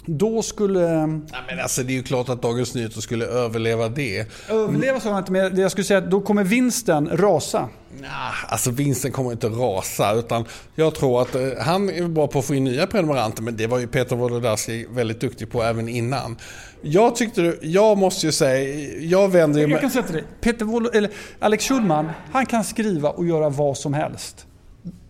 då 0.06 0.42
skulle... 0.42 0.80
Ja, 0.80 1.38
men 1.48 1.60
alltså, 1.62 1.84
det 1.84 1.94
är 1.94 1.96
ju 1.96 2.04
klart 2.04 2.30
att 2.30 2.42
Dagens 2.42 2.76
Nyheter 2.76 3.02
skulle 3.02 3.26
överleva 3.26 3.90
det. 3.90 4.26
Överleva 4.50 5.00
sa 5.00 5.10
jag 5.10 5.18
inte, 5.18 5.32
men 5.32 5.60
jag 5.60 5.72
skulle 5.72 5.86
säga 5.86 5.98
att 5.98 6.12
då 6.12 6.22
kommer 6.22 6.44
vinsten 6.44 7.10
rasa. 7.18 7.70
Nah, 8.02 8.52
alltså 8.54 8.72
vinsten 8.72 9.12
kommer 9.12 9.32
inte 9.32 9.48
rasa. 9.48 10.14
Utan 10.14 10.46
jag 10.76 10.96
tror 10.96 11.22
att 11.22 11.36
eh, 11.36 11.42
han 11.60 11.90
är 11.90 12.08
bra 12.08 12.28
på 12.28 12.40
att 12.40 12.46
få 12.46 12.56
in 12.56 12.64
nya 12.64 12.88
prenumeranter. 12.88 13.44
Men 13.44 13.58
det 13.58 13.68
var 13.68 13.80
ju 13.80 13.88
Peter 13.88 14.16
Wolodarski 14.16 14.88
väldigt 14.90 15.22
duktig 15.22 15.52
på 15.52 15.64
även 15.64 15.90
innan. 15.90 16.38
Jag 16.82 17.16
tyckte, 17.16 17.58
jag 17.62 17.98
måste 17.98 18.26
ju 18.26 18.32
säga, 18.32 18.90
jag 19.00 19.30
vänder 19.30 19.62
ju 19.62 19.68
Jag 19.68 19.82
kan 19.82 19.90
säga 19.90 20.04
till 20.04 20.16
dig, 20.16 20.24
Peter 20.42 20.66
Wolo, 20.66 20.90
eller 20.90 21.12
Alex 21.40 21.68
Schulman, 21.68 22.10
han 22.32 22.46
kan 22.46 22.64
skriva 22.64 23.10
och 23.10 23.26
göra 23.26 23.50
vad 23.50 23.78
som 23.78 23.94
helst. 23.94 24.46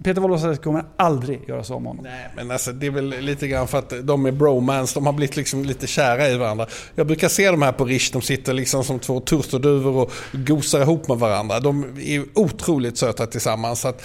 Peter 0.03 0.21
Wolodarski 0.21 0.63
kommer 0.63 0.85
aldrig 0.97 1.49
göra 1.49 1.63
så 1.63 1.75
om 1.75 1.85
honom. 1.85 2.03
Nej, 2.03 2.29
men 2.35 2.51
alltså, 2.51 2.71
det 2.71 2.85
är 2.85 2.91
väl 2.91 3.09
lite 3.09 3.47
grann 3.47 3.67
för 3.67 3.79
att 3.79 3.93
de 4.03 4.25
är 4.25 4.31
bromance, 4.31 4.93
de 4.93 5.05
har 5.05 5.13
blivit 5.13 5.35
liksom 5.35 5.65
lite 5.65 5.87
kära 5.87 6.29
i 6.29 6.37
varandra. 6.37 6.67
Jag 6.95 7.07
brukar 7.07 7.29
se 7.29 7.51
de 7.51 7.61
här 7.61 7.71
på 7.71 7.85
Rish, 7.85 8.09
de 8.13 8.21
sitter 8.21 8.53
liksom 8.53 8.83
som 8.83 8.99
två 8.99 9.19
turturduvor 9.19 9.95
och 9.95 10.11
gosar 10.31 10.81
ihop 10.81 11.07
med 11.07 11.17
varandra. 11.17 11.59
De 11.59 11.97
är 11.99 12.23
otroligt 12.33 12.97
söta 12.97 13.27
tillsammans. 13.27 13.79
Så 13.79 13.87
att 13.87 14.03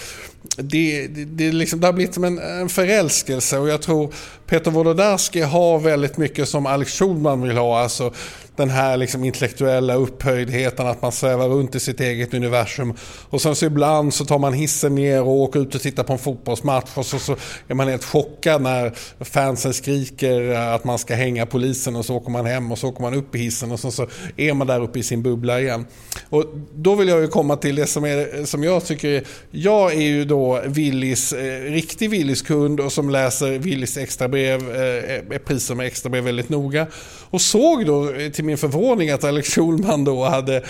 det, 0.56 1.06
det, 1.06 1.24
det, 1.24 1.52
liksom, 1.52 1.80
det 1.80 1.86
har 1.86 1.92
blivit 1.92 2.14
som 2.14 2.24
en, 2.24 2.38
en 2.38 2.68
förälskelse 2.68 3.58
och 3.58 3.68
jag 3.68 3.82
tror 3.82 4.14
Peter 4.46 4.70
Wolodarski 4.70 5.40
har 5.40 5.78
väldigt 5.78 6.16
mycket 6.16 6.48
som 6.48 6.66
Alex 6.66 6.98
Schulman 6.98 7.42
vill 7.42 7.56
ha. 7.56 7.82
Alltså, 7.82 8.12
den 8.56 8.70
här 8.70 8.96
liksom 8.96 9.24
intellektuella 9.24 9.94
upphöjdheten, 9.94 10.86
att 10.86 11.02
man 11.02 11.12
svävar 11.12 11.48
runt 11.48 11.74
i 11.74 11.80
sitt 11.80 12.00
eget 12.00 12.34
universum. 12.34 12.94
Och 13.30 13.40
sen 13.42 13.56
så 13.56 13.66
ibland 13.66 14.14
så 14.14 14.24
tar 14.24 14.38
man 14.38 14.52
hissen 14.52 14.94
ner 14.94 15.22
och 15.22 15.32
åker 15.32 15.60
ut 15.60 15.74
och 15.74 15.80
tittar 15.80 16.02
på 16.02 16.12
en 16.12 16.18
fotbollsmatch 16.18 16.90
och 16.94 17.06
så, 17.06 17.18
så 17.18 17.36
är 17.68 17.74
man 17.74 17.88
helt 17.88 18.04
chockad 18.04 18.62
när 18.62 18.92
fansen 19.24 19.74
skriker 19.74 20.50
att 20.50 20.84
man 20.84 20.98
ska 20.98 21.14
hänga 21.14 21.46
polisen 21.46 21.96
och 21.96 22.04
så 22.04 22.14
åker 22.14 22.30
man 22.30 22.46
hem 22.46 22.72
och 22.72 22.78
så 22.78 22.88
åker 22.88 23.02
man 23.02 23.14
upp 23.14 23.34
i 23.34 23.38
hissen 23.38 23.72
och 23.72 23.80
så, 23.80 23.90
så 23.90 24.06
är 24.36 24.54
man 24.54 24.66
där 24.66 24.82
uppe 24.82 24.98
i 24.98 25.02
sin 25.02 25.22
bubbla 25.22 25.60
igen. 25.60 25.86
Och 26.28 26.44
då 26.74 26.94
vill 26.94 27.08
jag 27.08 27.20
ju 27.20 27.28
komma 27.28 27.56
till 27.56 27.74
det 27.74 27.86
som, 27.86 28.04
är, 28.04 28.44
som 28.44 28.64
jag 28.64 28.84
tycker, 28.84 29.24
jag 29.50 29.92
är 29.92 30.00
ju 30.00 30.24
då 30.24 30.62
Willys, 30.66 31.32
eh, 31.32 31.62
riktig 31.62 32.10
Willys 32.10 32.42
kund 32.42 32.80
och 32.80 32.92
som 32.92 33.10
läser 33.10 33.58
Willys 33.58 33.96
extrabrev, 33.96 34.76
eh, 34.76 35.14
eh, 35.14 35.38
priser 35.38 35.74
med 35.74 35.86
extrabrev 35.86 36.24
väldigt 36.24 36.48
noga. 36.48 36.86
Och 37.30 37.40
såg 37.40 37.86
då 37.86 38.12
till 38.32 38.44
min 38.46 38.58
förvåning 38.58 39.10
att 39.10 39.24
Alex 39.24 39.54
Schulman 39.54 40.04
då 40.04 40.24
hade 40.24 40.62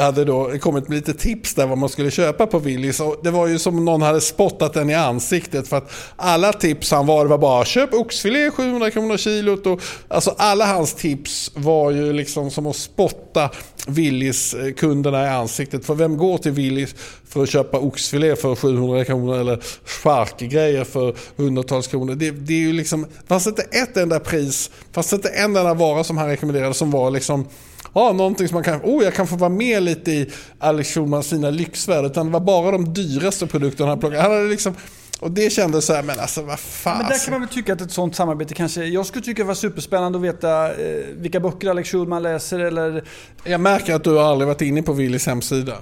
hade 0.00 0.24
då 0.24 0.58
kommit 0.60 0.88
med 0.88 0.96
lite 0.96 1.14
tips 1.14 1.54
där 1.54 1.66
vad 1.66 1.78
man 1.78 1.88
skulle 1.88 2.10
köpa 2.10 2.46
på 2.46 2.58
Willys. 2.58 3.00
Och 3.00 3.16
det 3.22 3.30
var 3.30 3.46
ju 3.46 3.58
som 3.58 3.78
om 3.78 3.84
någon 3.84 4.02
hade 4.02 4.20
spottat 4.20 4.72
den 4.72 4.90
i 4.90 4.94
ansiktet. 4.94 5.68
För 5.68 5.76
att 5.76 5.92
alla 6.16 6.52
tips 6.52 6.90
han 6.90 7.06
var, 7.06 7.24
det 7.24 7.30
var 7.30 7.38
bara 7.38 7.64
köp 7.64 7.94
oxfilé 7.94 8.50
700 8.50 8.90
kronor 8.90 9.16
kilot. 9.16 9.66
Och, 9.66 9.80
alltså 10.08 10.34
alla 10.38 10.66
hans 10.66 10.94
tips 10.94 11.52
var 11.54 11.90
ju 11.90 12.12
liksom 12.12 12.50
som 12.50 12.66
att 12.66 12.76
spotta 12.76 13.50
Willys-kunderna 13.86 15.20
eh, 15.22 15.26
i 15.26 15.28
ansiktet. 15.28 15.84
För 15.84 15.94
vem 15.94 16.16
går 16.16 16.38
till 16.38 16.52
Willys 16.52 16.94
för 17.28 17.42
att 17.42 17.50
köpa 17.50 17.78
oxfilé 17.78 18.36
för 18.36 18.54
700 18.54 19.04
kronor 19.04 19.38
eller 19.38 19.60
charkgrejer 19.84 20.84
för 20.84 21.14
hundratals 21.36 21.86
kronor? 21.86 22.14
Det, 22.14 22.30
det 22.30 22.54
är 22.54 22.58
ju 22.58 22.72
liksom, 22.72 23.06
fanns 23.28 23.46
inte 23.46 23.62
ett 23.62 23.96
enda 23.96 24.20
pris, 24.20 24.70
fanns 24.92 25.12
inte 25.12 25.28
en 25.28 25.56
enda 25.56 25.74
vara 25.74 26.04
som 26.04 26.18
han 26.18 26.28
rekommenderade 26.28 26.74
som 26.74 26.90
var 26.90 27.10
liksom 27.10 27.46
ja, 27.94 28.12
någonting 28.12 28.48
som 28.48 28.54
man 28.54 28.64
kan, 28.64 28.80
oh 28.82 29.04
jag 29.04 29.14
kan 29.14 29.26
få 29.26 29.36
vara 29.36 29.50
med 29.50 29.82
lite 29.82 30.10
i 30.10 30.30
Alex 30.58 30.94
Schulmans 30.94 31.30
fina 31.30 31.50
lyxvärld. 31.50 32.04
Utan 32.04 32.26
det 32.26 32.32
var 32.32 32.40
bara 32.40 32.70
de 32.70 32.94
dyraste 32.94 33.46
produkterna 33.46 33.88
han 33.88 34.00
plockade. 34.00 34.22
Han 34.22 34.30
hade 34.30 34.48
liksom, 34.48 34.74
och 35.20 35.30
det 35.30 35.52
kändes 35.52 35.84
så 35.84 35.92
här, 35.92 36.02
men 36.02 36.20
alltså 36.20 36.42
vad 36.42 36.60
fan. 36.60 36.98
Men 36.98 37.08
där 37.08 37.24
kan 37.24 37.32
man 37.32 37.40
väl 37.40 37.50
tycka 37.50 37.72
att 37.72 37.80
ett 37.80 37.92
sånt 37.92 38.16
samarbete 38.16 38.54
kanske, 38.54 38.84
jag 38.84 39.06
skulle 39.06 39.24
tycka 39.24 39.42
det 39.42 39.46
var 39.46 39.54
superspännande 39.54 40.18
att 40.18 40.24
veta 40.24 40.74
eh, 40.74 41.04
vilka 41.16 41.40
böcker 41.40 41.70
Alex 41.70 41.90
Schulman 41.90 42.22
läser 42.22 42.58
eller... 42.58 43.04
Jag 43.44 43.60
märker 43.60 43.94
att 43.94 44.04
du 44.04 44.10
har 44.10 44.22
aldrig 44.22 44.48
varit 44.48 44.62
inne 44.62 44.82
på 44.82 44.92
Willys 44.92 45.26
hemsida. 45.26 45.76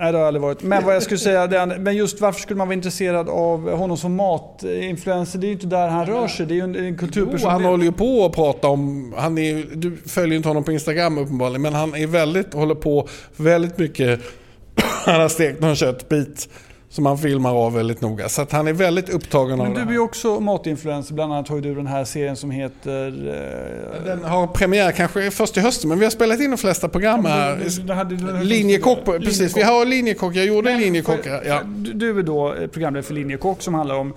Nej, 0.00 0.12
det 0.12 0.18
har 0.18 0.22
jag 0.22 0.26
aldrig 0.26 0.42
varit. 0.42 0.62
Men 0.62 0.84
vad 0.84 0.94
jag 0.94 1.02
skulle 1.02 1.18
säga, 1.18 1.46
det, 1.46 1.66
men 1.66 1.96
just 1.96 2.20
varför 2.20 2.40
skulle 2.40 2.58
man 2.58 2.68
vara 2.68 2.74
intresserad 2.74 3.28
av 3.28 3.70
honom 3.70 3.96
som 3.96 4.14
matinfluencer? 4.16 5.38
Det 5.38 5.46
är 5.46 5.48
ju 5.48 5.52
inte 5.52 5.66
där 5.66 5.88
han 5.88 6.06
rör 6.06 6.28
sig. 6.28 6.46
Det 6.46 6.54
är 6.54 6.56
ju 6.56 6.62
en, 6.62 6.76
en 6.76 6.98
kulturperson. 6.98 7.40
Jo, 7.42 7.48
han 7.48 7.64
håller 7.64 7.84
ju 7.84 7.92
på 7.92 8.26
att 8.26 8.32
prata 8.32 8.68
om, 8.68 9.14
han 9.16 9.38
är, 9.38 9.66
du 9.74 9.96
följer 9.96 10.36
inte 10.36 10.48
honom 10.48 10.64
på 10.64 10.72
Instagram 10.72 11.18
uppenbarligen, 11.18 11.62
men 11.62 11.74
han 11.74 11.94
är 11.94 12.06
väldigt, 12.06 12.54
håller 12.54 12.74
på 12.74 13.08
väldigt 13.36 13.78
mycket, 13.78 14.20
han 15.04 15.20
har 15.20 15.28
stekt 15.28 15.60
någon 15.60 15.76
köttbit 15.76 16.48
som 16.90 17.06
han 17.06 17.18
filmar 17.18 17.54
av 17.54 17.74
väldigt 17.74 18.00
noga. 18.00 18.28
Så 18.28 18.42
att 18.42 18.52
han 18.52 18.68
är 18.68 18.72
väldigt 18.72 19.08
upptagen 19.08 19.58
Men 19.58 19.60
av 19.60 19.66
det. 19.66 19.78
Men 19.78 19.86
du 19.86 19.92
är 19.92 19.94
ju 19.94 20.00
också 20.00 20.40
matinfluencer. 20.40 21.14
Bland 21.14 21.32
annat 21.32 21.48
har 21.48 21.56
ju 21.56 21.62
du 21.62 21.74
den 21.74 21.86
här 21.86 22.04
serien 22.04 22.36
som 22.36 22.50
heter... 22.50 23.06
Eh... 23.06 24.04
Den 24.04 24.24
har 24.24 24.46
premiär 24.46 24.92
kanske 24.92 25.30
först 25.30 25.56
i 25.56 25.60
hösten 25.60 25.88
men 25.88 25.98
vi 25.98 26.04
har 26.04 26.10
spelat 26.10 26.40
in 26.40 26.50
de 26.50 26.56
flesta 26.56 26.88
program 26.88 27.24
här. 27.24 28.44
Linjekock, 28.44 29.04
precis. 29.04 29.56
Vi 29.56 29.62
har 29.62 29.86
Linjekock. 29.86 30.34
Jag 30.34 30.46
gjorde 30.46 30.76
Linjekock. 30.76 31.20
Ja. 31.44 31.60
Du 31.94 32.18
är 32.18 32.22
då 32.22 32.54
programledare 32.72 33.02
för 33.02 33.14
Linjekock 33.14 33.62
som 33.62 33.74
handlar 33.74 33.94
om 33.94 34.14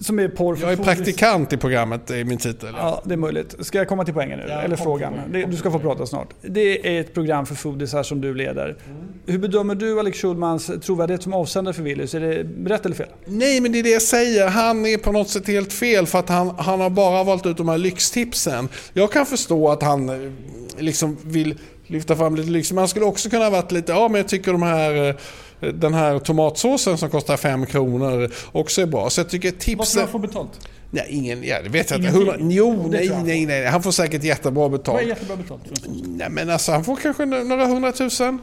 som 0.00 0.18
är 0.18 0.28
porr 0.28 0.58
Jag 0.60 0.72
är 0.72 0.76
praktikant 0.76 1.52
i 1.52 1.56
programmet, 1.56 2.10
är 2.10 2.24
min 2.24 2.38
titel. 2.38 2.68
Ja, 2.76 3.02
det 3.04 3.14
är 3.14 3.18
möjligt. 3.18 3.54
Ska 3.60 3.78
jag 3.78 3.88
komma 3.88 4.04
till 4.04 4.14
poängen 4.14 4.38
nu? 4.38 4.44
Ja, 4.48 4.60
Eller 4.60 4.76
frågan? 4.76 5.14
Det, 5.32 5.44
du 5.44 5.56
ska 5.56 5.70
få 5.70 5.78
prata 5.78 6.06
snart. 6.06 6.28
Det 6.42 6.96
är 6.96 7.00
ett 7.00 7.14
program 7.14 7.46
för 7.46 7.54
foodisar 7.54 8.02
som 8.02 8.20
du 8.20 8.34
leder. 8.34 8.64
Mm. 8.64 9.02
Hur 9.26 9.38
bedömer 9.38 9.74
du 9.74 10.00
Alex 10.00 10.18
Schulmans 10.18 10.70
trovärdighet 10.82 11.22
som 11.22 11.32
avsändare 11.32 11.74
för 11.74 11.82
Willys? 11.82 12.14
Är 12.14 12.20
det 12.20 12.70
rätt 12.74 12.86
eller 12.86 12.96
fel? 12.96 13.08
Nej, 13.24 13.60
men 13.60 13.72
det 13.72 13.78
är 13.78 13.82
det 13.82 13.90
jag 13.90 14.02
säger. 14.02 14.48
Han 14.48 14.86
är 14.86 14.98
på 14.98 15.12
något 15.12 15.28
sätt 15.28 15.46
helt 15.46 15.72
fel 15.72 16.06
för 16.06 16.18
att 16.18 16.28
han, 16.28 16.50
han 16.58 16.80
har 16.80 16.90
bara 16.90 17.24
valt 17.24 17.46
ut 17.46 17.56
de 17.56 17.68
här 17.68 17.78
lyxtipsen. 17.78 18.68
Jag 18.92 19.12
kan 19.12 19.26
förstå 19.26 19.68
att 19.68 19.82
han 19.82 20.08
eh, 20.08 20.30
liksom 20.78 21.16
vill 21.24 21.58
lyfta 21.86 22.16
fram 22.16 22.36
lite 22.36 22.50
lyx. 22.50 22.72
Men 22.72 22.78
han 22.78 22.88
skulle 22.88 23.04
också 23.04 23.30
kunna 23.30 23.44
ha 23.44 23.50
varit 23.50 23.72
lite, 23.72 23.92
ja 23.92 24.08
men 24.08 24.20
jag 24.20 24.28
tycker 24.28 24.52
de 24.52 24.62
här 24.62 25.16
den 25.60 25.94
här 25.94 26.18
tomatsåsen 26.18 26.98
som 26.98 27.10
kostar 27.10 27.36
5 27.36 27.66
kronor 27.66 28.30
också 28.52 28.82
är 28.82 28.86
bra. 28.86 29.10
Så 29.10 29.20
jag 29.20 29.28
tycker 29.28 29.76
Vad 29.76 29.88
ska 29.88 30.00
han 30.00 30.08
få 30.08 30.18
betalt? 30.18 30.68
Nej, 30.90 31.06
ingen, 31.08 31.44
ja, 31.44 31.62
det 31.62 31.68
vet 31.68 31.90
jag 31.90 31.98
inte. 32.00 32.10
Ingenting? 32.10 32.28
100, 32.28 32.54
jo, 32.54 32.88
nej, 32.90 33.10
nej, 33.24 33.46
nej. 33.46 33.66
Han 33.66 33.82
får 33.82 33.92
säkert 33.92 34.24
jättebra 34.24 34.62
Vad 34.62 34.70
betalt. 34.70 35.00
är 35.00 35.06
jättebra 35.06 35.36
betalt? 35.36 35.62
Nej, 36.06 36.30
men 36.30 36.50
alltså 36.50 36.72
han 36.72 36.84
får 36.84 36.96
kanske 36.96 37.24
några 37.24 37.66
hundratusen. 37.66 38.38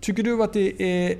Tycker 0.00 0.22
du 0.22 0.42
att 0.42 0.52
det 0.52 0.82
är... 0.82 1.16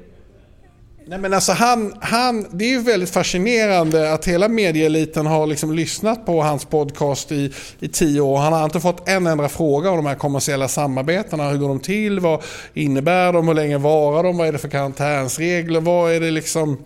Nej 1.11 1.19
men 1.19 1.35
alltså 1.35 1.53
han, 1.53 1.95
han, 2.01 2.47
det 2.51 2.65
är 2.65 2.69
ju 2.69 2.83
väldigt 2.83 3.11
fascinerande 3.11 4.13
att 4.13 4.25
hela 4.25 4.49
medieeliten 4.49 5.27
har 5.27 5.47
liksom 5.47 5.73
lyssnat 5.73 6.27
på 6.27 6.43
hans 6.43 6.65
podcast 6.65 7.33
i, 7.33 7.53
i 7.81 7.89
tio 7.89 8.21
år. 8.21 8.39
Han 8.39 8.53
har 8.53 8.65
inte 8.65 8.81
fått 8.81 9.09
en 9.09 9.27
enda 9.27 9.49
fråga 9.49 9.91
om 9.91 9.97
de 9.97 10.07
här 10.07 10.15
kommersiella 10.15 10.69
samarbetena. 10.69 11.51
Hur 11.51 11.59
går 11.59 11.69
de 11.69 11.81
till? 11.81 12.21
Vad 12.21 12.43
innebär 12.75 13.33
de? 13.33 13.49
Hur 13.49 13.55
länge 13.55 13.79
varar 13.79 14.23
de? 14.23 14.37
Vad 14.37 14.49
är 14.49 14.53
det 14.53 14.59
för 14.59 14.69
karantänsregler? 14.69 15.81
Vad 15.81 16.13
är 16.13 16.21
det 16.21 16.31
liksom... 16.31 16.79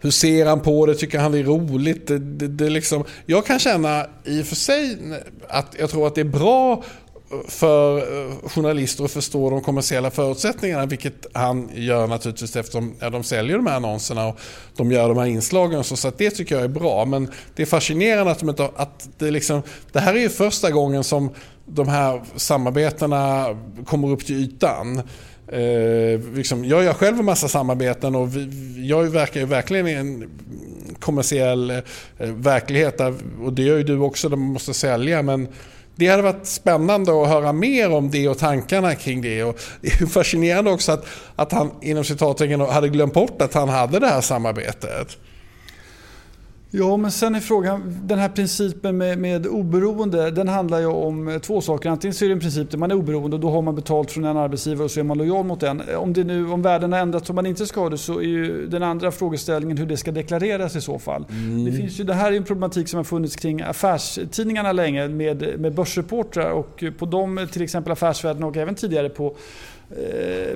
Hur 0.00 0.10
ser 0.10 0.46
han 0.46 0.60
på 0.60 0.86
det? 0.86 0.94
Tycker 0.94 1.18
han 1.18 1.32
det 1.32 1.38
är 1.38 1.44
roligt? 1.44 2.06
Det, 2.06 2.18
det, 2.18 2.48
det 2.48 2.70
liksom, 2.70 3.04
jag 3.26 3.46
kan 3.46 3.58
känna 3.58 4.06
i 4.24 4.42
och 4.42 4.46
för 4.46 4.56
sig 4.56 4.98
att 5.48 5.76
jag 5.78 5.90
tror 5.90 6.06
att 6.06 6.14
det 6.14 6.20
är 6.20 6.24
bra 6.24 6.84
för 7.48 7.98
eh, 7.98 8.48
journalister 8.48 9.04
att 9.04 9.10
förstå 9.10 9.50
de 9.50 9.60
kommersiella 9.60 10.10
förutsättningarna, 10.10 10.86
vilket 10.86 11.26
han 11.32 11.70
gör 11.74 12.06
naturligtvis 12.06 12.56
eftersom 12.56 12.94
ja, 13.00 13.10
de 13.10 13.22
säljer 13.22 13.56
de 13.56 13.66
här 13.66 13.76
annonserna 13.76 14.26
och 14.26 14.40
de 14.76 14.92
gör 14.92 15.08
de 15.08 15.18
här 15.18 15.26
inslagen. 15.26 15.78
och 15.78 15.86
Så, 15.86 15.96
så 15.96 16.08
att 16.08 16.18
det 16.18 16.30
tycker 16.30 16.54
jag 16.54 16.64
är 16.64 16.68
bra. 16.68 17.04
Men 17.04 17.30
det 17.54 17.62
är 17.62 17.66
fascinerande 17.66 18.32
att, 18.32 18.38
de 18.38 18.48
inte, 18.48 18.70
att 18.76 19.08
det, 19.18 19.30
liksom, 19.30 19.62
det 19.92 20.00
här 20.00 20.14
är 20.14 20.20
ju 20.20 20.28
första 20.28 20.70
gången 20.70 21.04
som 21.04 21.30
de 21.66 21.88
här 21.88 22.22
samarbetena 22.36 23.46
kommer 23.86 24.10
upp 24.10 24.26
till 24.26 24.36
ytan. 24.36 25.02
Eh, 25.48 26.20
liksom, 26.34 26.64
jag 26.64 26.84
gör 26.84 26.92
själv 26.92 27.18
en 27.18 27.24
massa 27.24 27.48
samarbeten 27.48 28.14
och 28.14 28.36
vi, 28.36 28.88
jag 28.88 29.02
verkar 29.02 29.40
ju 29.40 29.46
verkligen 29.46 29.88
i 29.88 29.92
en 29.92 30.30
kommersiell 31.00 31.70
eh, 31.70 31.82
verklighet 32.18 32.98
där, 32.98 33.14
och 33.42 33.52
det 33.52 33.62
gör 33.62 33.76
ju 33.76 33.82
du 33.82 33.98
också 33.98 34.28
där 34.28 34.36
man 34.36 34.52
måste 34.52 34.74
sälja. 34.74 35.22
Men 35.22 35.48
det 35.96 36.08
hade 36.08 36.22
varit 36.22 36.46
spännande 36.46 37.22
att 37.22 37.28
höra 37.28 37.52
mer 37.52 37.92
om 37.92 38.10
det 38.10 38.28
och 38.28 38.38
tankarna 38.38 38.94
kring 38.94 39.22
det. 39.22 39.44
Och 39.44 39.60
det 39.80 39.88
är 39.88 40.06
fascinerande 40.06 40.70
också 40.70 40.92
att, 40.92 41.06
att 41.36 41.52
han 41.52 41.70
inom 41.82 42.04
citattecken 42.04 42.60
hade 42.60 42.88
glömt 42.88 43.14
bort 43.14 43.42
att 43.42 43.54
han 43.54 43.68
hade 43.68 43.98
det 43.98 44.06
här 44.06 44.20
samarbetet. 44.20 45.18
Ja, 46.74 46.96
men 46.96 47.10
sen 47.10 47.34
är 47.34 47.40
frågan, 47.40 48.00
den 48.02 48.18
här 48.18 48.28
principen 48.28 48.96
med, 48.96 49.18
med 49.18 49.46
oberoende, 49.46 50.30
den 50.30 50.48
handlar 50.48 50.80
ju 50.80 50.86
om 50.86 51.40
två 51.42 51.60
saker. 51.60 51.90
Antingen 51.90 52.14
så 52.14 52.24
är 52.24 52.28
det 52.28 52.34
en 52.34 52.40
princip 52.40 52.70
där 52.70 52.78
man 52.78 52.90
är 52.90 52.94
oberoende 52.94 53.36
och 53.36 53.40
då 53.40 53.50
har 53.50 53.62
man 53.62 53.74
betalt 53.74 54.10
från 54.10 54.24
en 54.24 54.36
arbetsgivare 54.36 54.84
och 54.84 54.90
så 54.90 55.00
är 55.00 55.04
man 55.04 55.18
lojal 55.18 55.44
mot 55.44 55.60
den. 55.60 55.82
Om, 55.96 56.12
det 56.12 56.24
nu, 56.24 56.50
om 56.50 56.62
världen 56.62 56.92
har 56.92 56.98
ändrats 56.98 57.28
och 57.28 57.34
man 57.34 57.46
inte 57.46 57.66
ska 57.66 57.88
det 57.88 57.98
så 57.98 58.18
är 58.18 58.24
ju 58.24 58.66
den 58.66 58.82
andra 58.82 59.10
frågeställningen 59.10 59.78
hur 59.78 59.86
det 59.86 59.96
ska 59.96 60.12
deklareras 60.12 60.76
i 60.76 60.80
så 60.80 60.98
fall. 60.98 61.26
Det, 61.66 61.72
finns 61.72 62.00
ju, 62.00 62.04
det 62.04 62.14
här 62.14 62.32
är 62.32 62.36
en 62.36 62.44
problematik 62.44 62.88
som 62.88 62.96
har 62.96 63.04
funnits 63.04 63.36
kring 63.36 63.62
affärstidningarna 63.62 64.72
länge 64.72 65.08
med, 65.08 65.60
med 65.60 65.74
börsreportrar 65.74 66.50
och 66.50 66.84
på 66.98 67.06
dem, 67.06 67.48
till 67.52 67.62
exempel 67.62 67.92
Affärsvärlden 67.92 68.44
och 68.44 68.56
även 68.56 68.74
tidigare 68.74 69.08
på 69.08 69.26
eh, 69.26 69.32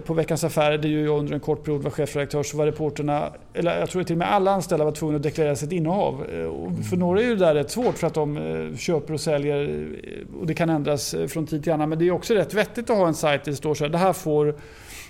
på 0.05 0.15
Veckans 0.15 0.45
Affärer, 0.45 0.79
där 0.79 0.89
ju 0.89 1.05
jag 1.05 1.19
under 1.19 1.35
en 1.35 1.41
kort 1.41 1.65
period 1.65 1.83
var 1.83 1.91
chefredaktör, 1.91 2.43
så 2.43 2.57
var 2.57 2.67
reporterna, 2.67 3.33
eller 3.55 3.81
jag 3.81 3.91
tror 3.91 4.03
till 4.03 4.15
och 4.15 4.19
med 4.19 4.33
alla 4.33 4.51
anställda 4.51 4.85
var 4.85 4.93
tvungna 4.93 5.17
att 5.17 5.23
deklarera 5.23 5.57
sitt 5.57 5.73
innehav. 5.73 6.27
Eh, 6.33 6.45
Och 6.45 6.73
för 6.91 6.97
några 6.97 7.21
är 7.21 7.25
ju 7.25 7.37
det 7.37 7.45
där 7.45 7.55
rätt 7.55 7.71
svårt 7.71 7.99
för 7.99 8.07
att 8.07 8.15
de 8.15 8.37
eh, 8.37 8.77
köper 8.77 9.15
och 9.15 9.21
säljer 9.21 9.63
eh, 9.65 10.41
och 10.41 10.47
det 10.47 10.55
kan 10.55 10.71
ändras 10.71 11.15
eh, 11.15 11.27
från 11.27 11.47
tid 11.47 11.63
till 11.63 11.73
annan. 11.73 11.89
Men 11.89 11.99
det 11.99 12.07
är 12.07 12.11
också 12.11 12.35
rätt 12.35 12.55
vettigt 12.55 12.91
att 12.91 12.97
ha 12.97 13.09
en 13.09 13.15
sajt 13.15 13.45
där 13.45 13.53
det 13.53 13.57
står 13.57 13.75
så 13.75 13.85
här, 13.85 13.91
det 13.91 13.99
här 13.99 14.13
får 14.13 14.55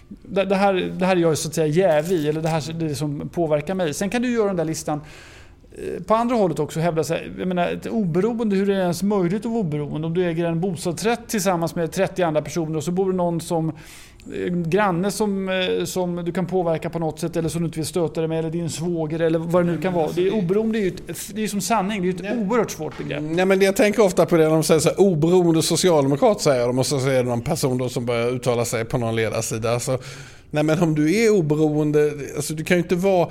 det 0.08 0.54
här, 0.54 0.74
det 0.98 1.06
här 1.06 1.16
är 1.16 1.20
jag 1.20 1.38
så 1.38 1.48
att 1.48 1.54
säga 1.54 1.66
jäv 1.66 2.12
i, 2.12 2.28
eller 2.28 2.40
det 2.40 2.48
här 2.48 2.72
det 2.72 2.84
är 2.84 2.88
det 2.88 2.94
som 2.94 3.28
påverkar 3.28 3.74
mig. 3.74 3.94
Sen 3.94 4.10
kan 4.10 4.22
du 4.22 4.32
göra 4.32 4.46
den 4.46 4.56
där 4.56 4.64
listan 4.64 5.00
eh, 5.72 6.02
på 6.02 6.14
andra 6.14 6.36
hållet 6.36 6.58
också 6.58 6.80
hävda 6.80 7.04
sig. 7.04 7.30
Jag 7.38 7.48
menar, 7.48 7.68
ett 7.68 7.86
oberoende, 7.86 8.56
hur 8.56 8.70
är 8.70 8.74
det 8.74 8.82
ens 8.82 9.02
möjligt 9.02 9.46
att 9.46 9.52
vara 9.52 9.60
oberoende? 9.60 10.06
Om 10.06 10.14
du 10.14 10.24
äger 10.24 10.44
en 10.44 10.60
bostadsrätt 10.60 11.20
tillsammans 11.28 11.74
med 11.74 11.92
30 11.92 12.22
andra 12.22 12.42
personer 12.42 12.76
och 12.76 12.84
så 12.84 12.90
bor 12.90 13.10
det 13.10 13.16
någon 13.16 13.40
som 13.40 13.72
granne 14.66 15.10
som, 15.10 15.48
eh, 15.48 15.84
som 15.84 16.16
du 16.16 16.32
kan 16.32 16.46
påverka 16.46 16.90
på 16.90 16.98
något 16.98 17.20
sätt 17.20 17.36
eller 17.36 17.48
som 17.48 17.62
du 17.62 17.66
inte 17.66 17.78
vill 17.78 17.86
stöta 17.86 18.20
dig 18.20 18.28
med 18.28 18.38
eller 18.38 18.50
din 18.50 18.70
svåger 18.70 19.20
eller 19.20 19.38
vad 19.38 19.66
det 19.66 19.72
nu 19.72 19.78
kan 19.78 19.92
vara. 19.92 20.10
Det 20.14 20.26
är, 20.26 20.34
oberoende 20.34 20.78
är 20.78 20.80
ju 20.80 20.88
ett, 20.88 21.30
det 21.34 21.44
är 21.44 21.48
som 21.48 21.60
sanning, 21.60 22.02
det 22.02 22.08
är 22.08 22.12
ju 22.12 22.32
ett 22.32 22.38
oerhört 22.38 22.70
svårt 22.70 22.98
begrepp. 22.98 23.22
Nej, 23.22 23.44
men 23.44 23.60
jag 23.60 23.76
tänker 23.76 24.02
ofta 24.02 24.26
på 24.26 24.36
det 24.36 24.42
när 24.42 24.50
de 24.50 24.62
säger 24.62 24.80
så 24.80 24.88
här, 24.88 25.00
oberoende 25.00 25.62
socialdemokrat 25.62 26.40
säger 26.40 26.66
de 26.66 26.78
och 26.78 26.86
så 26.86 26.96
är 26.96 27.14
det 27.14 27.22
någon 27.22 27.40
person 27.40 27.78
då 27.78 27.88
som 27.88 28.06
börjar 28.06 28.28
uttala 28.28 28.64
sig 28.64 28.84
på 28.84 28.98
någon 28.98 29.16
ledarsida. 29.16 29.70
Alltså, 29.70 29.98
nej 30.50 30.62
men 30.62 30.82
om 30.82 30.94
du 30.94 31.24
är 31.24 31.30
oberoende, 31.30 32.12
alltså 32.36 32.54
du 32.54 32.64
kan 32.64 32.76
ju 32.76 32.82
inte 32.82 32.94
vara 32.94 33.28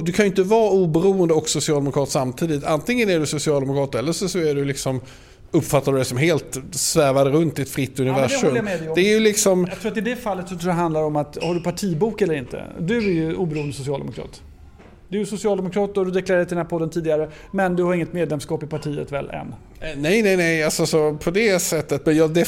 du 0.00 0.12
kan 0.12 0.24
ju 0.24 0.30
inte 0.30 0.42
vara 0.42 0.70
oberoende 0.70 1.34
och 1.34 1.48
socialdemokrat 1.48 2.08
samtidigt. 2.08 2.64
Antingen 2.64 3.10
är 3.10 3.20
du 3.20 3.26
socialdemokrat 3.26 3.94
eller 3.94 4.12
så, 4.12 4.28
så 4.28 4.38
är 4.38 4.54
du 4.54 4.64
liksom 4.64 5.00
uppfattar 5.54 5.92
du 5.92 5.98
det 5.98 6.04
som 6.04 6.18
helt 6.18 6.58
svävar 6.70 7.24
runt 7.24 7.58
i 7.58 7.62
ett 7.62 7.68
fritt 7.68 7.96
det 7.96 8.02
universum. 8.02 8.54
dig 8.54 8.88
om. 8.88 8.94
det 8.94 9.00
är 9.00 9.10
ju 9.10 9.20
liksom... 9.20 9.66
Jag 9.70 9.80
tror 9.80 9.92
att 9.92 9.98
i 9.98 10.00
det 10.00 10.16
fallet 10.16 10.48
så 10.48 10.54
tror 10.54 10.68
jag 10.68 10.76
det 10.76 10.80
handlar 10.82 11.02
om 11.02 11.16
att 11.16 11.42
har 11.42 11.54
du 11.54 11.60
partibok 11.60 12.22
eller 12.22 12.34
inte? 12.34 12.64
Du 12.78 12.96
är 12.96 13.12
ju 13.12 13.34
oberoende 13.34 13.72
socialdemokrat. 13.72 14.42
Du 15.08 15.20
är 15.20 15.24
socialdemokrat 15.24 15.98
och 15.98 16.04
du 16.04 16.10
deklarerade 16.10 16.46
till 16.46 16.56
den 16.56 16.64
här 16.64 16.70
podden 16.70 16.90
tidigare. 16.90 17.30
Men 17.50 17.76
du 17.76 17.82
har 17.82 17.94
inget 17.94 18.12
medlemskap 18.12 18.62
i 18.62 18.66
partiet 18.66 19.12
väl 19.12 19.30
än? 19.30 19.54
Eh, 19.80 19.88
Nej, 19.96 20.22
nej, 20.22 20.36
nej. 20.36 20.62
Alltså, 20.62 20.86
så 20.86 21.14
på 21.14 21.30
det 21.30 21.58
sättet. 21.58 22.06
Men 22.06 22.16
jag, 22.16 22.38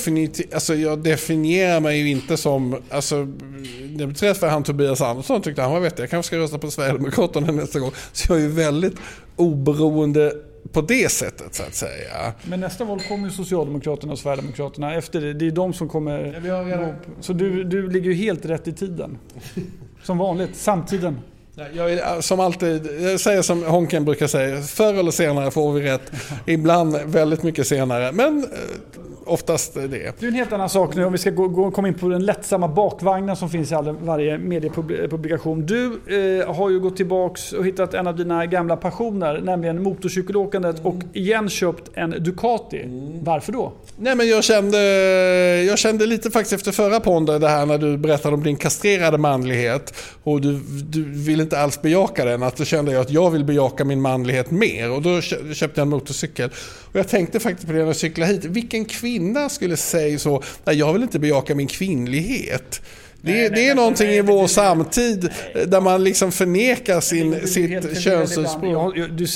alltså, 0.55 0.75
jag 0.75 0.99
definierar 0.99 1.81
mig 1.81 1.99
ju 1.99 2.11
inte 2.11 2.37
som... 2.37 2.77
Alltså, 2.91 3.17
när 3.17 4.05
jag 4.05 4.17
träffade 4.17 4.53
han 4.53 4.63
Tobias 4.63 5.01
Andersson 5.01 5.43
tyckte 5.43 5.63
han 5.63 5.73
var 5.73 5.81
vettig. 5.81 6.03
Jag 6.03 6.11
kanske 6.11 6.27
ska 6.27 6.39
rösta 6.39 6.59
på 6.59 6.71
Sverigedemokraterna 6.71 7.53
nästa 7.53 7.79
gång. 7.79 7.91
Så 8.13 8.33
jag 8.33 8.39
är 8.39 8.43
ju 8.43 8.49
väldigt 8.49 8.95
oberoende 9.37 10.33
på 10.73 10.81
det 10.81 11.13
sättet 11.13 11.55
så 11.55 11.63
att 11.63 11.75
säga. 11.75 12.33
Men 12.45 12.61
nästa 12.61 12.85
val 12.85 13.01
kommer 13.01 13.25
ju 13.25 13.33
Socialdemokraterna 13.33 14.13
och 14.13 14.19
Sverigedemokraterna 14.19 14.95
efter 14.95 15.21
det. 15.21 15.33
Det 15.33 15.47
är 15.47 15.51
de 15.51 15.73
som 15.73 15.89
kommer 15.89 16.41
vi 16.41 16.49
har 16.49 16.65
redan-. 16.65 16.95
Så 17.21 17.33
du, 17.33 17.65
du 17.65 17.91
ligger 17.91 18.11
ju 18.11 18.17
helt 18.17 18.45
rätt 18.45 18.69
i 18.69 18.73
tiden. 18.73 19.19
Som 20.03 20.19
vanligt, 20.19 20.57
samtiden. 20.57 21.19
Jag 21.73 21.93
är, 21.93 22.21
som 22.21 22.41
alltid, 22.41 22.89
jag 23.01 23.21
säger 23.21 23.43
som 23.43 23.65
Honken 23.65 24.05
brukar 24.05 24.27
säga, 24.27 24.63
förr 24.63 24.95
eller 24.95 25.11
senare 25.11 25.51
får 25.51 25.73
vi 25.73 25.83
rätt. 25.83 26.13
Ibland 26.47 26.97
väldigt 27.05 27.43
mycket 27.43 27.67
senare, 27.67 28.13
men 28.13 28.39
eh, 28.39 28.49
oftast 29.27 29.75
det. 29.75 29.89
Det 29.89 30.27
är 30.27 30.29
en 30.29 30.35
helt 30.35 30.53
annan 30.53 30.69
sak 30.69 30.95
nu 30.95 31.05
om 31.05 31.13
vi 31.13 31.19
ska 31.19 31.31
gå, 31.31 31.49
gå, 31.49 31.71
komma 31.71 31.89
in 31.89 31.95
på 31.95 32.09
den 32.09 32.25
lättsamma 32.25 32.69
bakvagnen 32.69 33.37
som 33.37 33.51
finns 33.51 33.73
i 33.73 33.75
all, 33.75 33.97
varje 33.97 34.39
mediepublikation. 34.39 35.67
Du 35.67 35.85
eh, 36.41 36.55
har 36.55 36.71
ju 36.71 36.81
gått 36.81 36.97
tillbaks 36.97 37.53
och 37.53 37.67
hittat 37.67 37.95
en 37.95 38.07
av 38.07 38.17
dina 38.17 38.47
gamla 38.47 38.77
passioner, 38.77 39.41
nämligen 39.41 39.83
motorcykelåkandet 39.83 40.77
och 40.85 40.95
igen 41.13 41.49
köpt 41.49 41.91
en 41.95 42.11
Ducati. 42.19 42.85
Varför 43.23 43.53
då? 43.53 43.73
Nej 43.97 44.15
men 44.15 44.29
jag 44.29 44.45
kände, 44.45 44.79
jag 45.63 45.79
kände 45.79 46.07
lite 46.07 46.31
faktiskt 46.31 46.53
efter 46.53 46.73
förra 46.73 47.01
ponden 47.01 47.41
det 47.41 47.49
här 47.49 47.67
när 47.67 47.79
du 47.79 47.97
berättade 47.97 48.35
om 48.35 48.43
din 48.43 48.57
kastrerade 48.57 49.19
manlighet 49.19 49.95
och 50.23 50.41
du, 50.41 50.61
du 50.91 51.05
vill 51.05 51.41
inte 51.41 51.59
alls 51.59 51.83
bejaka 51.83 52.25
den. 52.25 52.43
Att 52.43 52.57
då 52.57 52.65
kände 52.65 52.93
jag 52.93 53.01
att 53.01 53.11
jag 53.11 53.31
vill 53.31 53.45
bejaka 53.45 53.85
min 53.85 54.01
manlighet 54.01 54.51
mer 54.51 54.91
och 54.91 55.03
då 55.03 55.21
kö- 55.21 55.55
köpte 55.55 55.81
jag 55.81 55.87
en 55.87 55.91
motorcykel. 55.91 56.51
Och 56.93 56.97
jag 56.99 57.09
tänkte 57.09 57.41
faktiskt 57.41 57.67
på 57.67 57.73
det 57.73 57.79
när 57.79 57.87
jag 57.87 57.97
cyklade 57.97 58.33
hit. 58.33 58.45
Vilken 58.45 58.85
kvinna 58.85 59.16
skulle 59.49 59.77
säga 59.77 60.19
så? 60.19 60.43
Nej 60.65 60.77
jag 60.77 60.93
vill 60.93 61.03
inte 61.03 61.19
bejaka 61.19 61.55
min 61.55 61.67
kvinnlighet. 61.67 62.83
Det, 63.21 63.33
Nej, 63.33 63.41
nej, 63.41 63.51
det 63.51 63.65
är 63.65 63.69
men- 63.69 63.77
någonting 63.77 64.07
nej, 64.07 64.17
i 64.17 64.21
vår 64.23 64.47
samtid 64.47 65.31
där 65.67 65.81
man 65.81 66.05
liksom 66.05 66.33
förnekar 66.33 67.01
sin, 67.01 67.47
sitt 67.47 67.99
könsursprung. 68.01 68.71
Jag, 68.73 68.97
jag, 68.99 69.29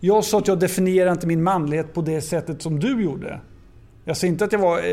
jag 0.00 0.24
sa 0.24 0.38
att 0.38 0.48
jag 0.48 0.60
definierar 0.60 1.12
inte 1.12 1.26
min 1.26 1.42
manlighet 1.42 1.94
på 1.94 2.02
det 2.02 2.20
sättet 2.20 2.62
som 2.62 2.80
du 2.80 3.02
gjorde. 3.02 3.40
Jag 4.06 4.16
sa 4.16 4.26
inte 4.26 4.44
att 4.44 4.52
jag 4.52 4.58
var... 4.58 4.78
Eh, 4.78 4.84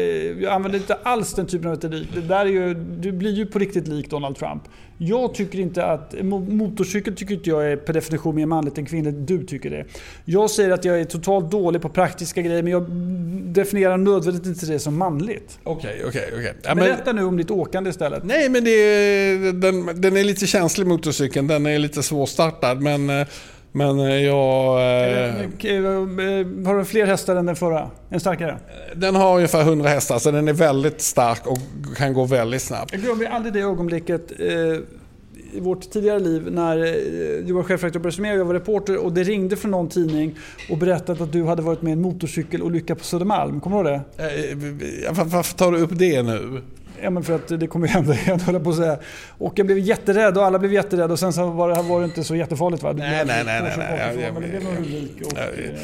jag 0.41 0.45
använde 0.53 0.77
inte 0.77 0.93
alls 1.03 1.33
den 1.33 1.45
typen 1.47 1.67
av 1.69 1.75
retorik. 1.75 2.07
Det 2.15 2.21
där 2.21 2.39
är 2.45 2.45
ju, 2.49 2.73
du 2.73 3.11
blir 3.11 3.31
ju 3.31 3.45
på 3.45 3.59
riktigt 3.59 3.87
lik 3.87 4.09
Donald 4.09 4.35
Trump. 4.35 4.63
Jag 4.97 5.33
tycker 5.33 5.59
inte 5.59 5.85
att... 5.85 6.13
mo- 6.13 6.49
Motorcykel 6.51 7.15
tycker 7.15 7.33
inte 7.35 7.49
jag 7.49 7.71
är 7.71 7.75
per 7.77 7.93
definition 7.93 8.35
mer 8.35 8.45
manligt 8.45 8.77
än 8.77 8.85
kvinnligt. 8.85 9.15
Du 9.27 9.45
tycker 9.45 9.69
det. 9.69 9.85
Jag 10.25 10.49
säger 10.49 10.69
att 10.69 10.85
jag 10.85 10.99
är 10.99 11.05
totalt 11.05 11.51
dålig 11.51 11.81
på 11.81 11.89
praktiska 11.89 12.41
grejer 12.41 12.63
men 12.63 12.71
jag 12.71 12.83
definierar 13.53 13.97
nödvändigtvis 13.97 14.63
inte 14.63 14.73
det 14.73 14.79
som 14.79 14.97
manligt. 14.97 15.59
Okej, 15.63 16.01
okej, 16.07 16.29
okej. 16.33 16.53
Ja, 16.63 16.75
men- 16.75 16.83
Berätta 16.85 17.11
nu 17.13 17.23
om 17.23 17.37
ditt 17.37 17.51
åkande 17.51 17.89
istället. 17.89 18.23
Nej, 18.23 18.49
men 18.49 18.63
det 18.63 18.71
är, 18.71 19.53
den, 19.53 20.01
den 20.01 20.17
är 20.17 20.23
lite 20.23 20.47
känslig 20.47 20.87
motorcykeln. 20.87 21.47
Den 21.47 21.65
är 21.65 21.79
lite 21.79 22.03
svårstartad. 22.03 22.81
Men, 22.81 23.09
eh, 23.09 23.27
men 23.71 23.99
eh, 23.99 24.05
jag... 24.15 24.79
Eh, 24.81 25.41
Eh, 25.63 26.65
Har 26.67 26.77
du 26.77 26.85
fler 26.85 27.05
hästar 27.05 27.35
än 27.35 27.45
den 27.45 27.55
förra? 27.55 27.89
En 28.09 28.19
starkare? 28.19 28.57
den 28.95 29.15
har 29.15 29.35
ungefär 29.35 29.61
100 29.61 29.89
hästar 29.89 30.19
så 30.19 30.31
den 30.31 30.47
är 30.47 30.53
väldigt 30.53 31.01
stark 31.01 31.47
och 31.47 31.57
kan 31.97 32.13
gå 32.13 32.25
väldigt 32.25 32.61
snabbt. 32.61 32.91
Jag 32.93 33.01
glömmer 33.01 33.25
aldrig 33.25 33.53
det 33.53 33.59
ögonblicket 33.59 34.31
i 35.53 35.59
vårt 35.59 35.89
tidigare 35.91 36.19
liv 36.19 36.47
när 36.51 36.77
du 37.47 37.53
var 37.53 37.63
chefredaktör 37.63 37.99
på 37.99 38.07
Resumé 38.07 38.31
och 38.33 38.37
jag 38.39 38.45
var 38.45 38.53
reporter 38.53 38.97
och 38.97 39.11
det 39.13 39.23
ringde 39.23 39.55
från 39.55 39.71
någon 39.71 39.89
tidning 39.89 40.35
och 40.69 40.77
berättade 40.77 41.23
att 41.23 41.31
du 41.31 41.43
hade 41.43 41.61
varit 41.61 41.81
med 41.81 41.89
i 41.89 41.93
en 41.93 42.01
motorcykelolycka 42.01 42.95
på 42.95 43.03
Södermalm. 43.03 43.59
Kommer 43.59 43.83
du 43.83 43.89
ihåg 43.89 43.99
det? 44.17 45.23
Varför 45.23 45.55
tar 45.57 45.71
du 45.71 45.77
upp 45.77 45.91
det 45.93 46.23
nu? 46.23 46.61
Ja, 47.03 47.09
men 47.09 47.23
för 47.23 47.35
att 47.35 47.47
det 47.59 47.67
kommer 47.67 47.87
ju 47.87 47.93
hända 47.93 48.13
igen, 48.13 48.39
höll 48.45 48.55
jag 48.55 48.63
på 48.63 48.69
att 48.69 48.75
säga. 48.75 48.97
Och 49.37 49.53
jag 49.55 49.65
blev 49.65 49.79
jätterädd 49.79 50.37
och 50.37 50.45
alla 50.45 50.59
blev 50.59 50.73
jätterädda 50.73 51.13
och 51.13 51.19
sen 51.19 51.33
så 51.33 51.45
var 51.49 51.69
det, 51.69 51.81
var 51.81 51.99
det 51.99 52.05
inte 52.05 52.23
så 52.23 52.35
jättefarligt 52.35 52.83
va? 52.83 52.93
Det 52.93 52.99
Nej, 52.99 53.25
blev 53.25 53.35
nej, 53.35 53.43
nej, 53.45 53.61
nej, 53.61 53.61
bakifrån, 53.61 53.85
nej, 54.15 54.23
jag- 54.25 54.33
Men 54.33 54.41
det 54.41 54.47
blev 54.49 54.63
någon 54.63 54.75
rubrik. 54.75 55.11
Och, 55.25 55.31
Ja, 55.35 55.41
eh, 55.63 55.79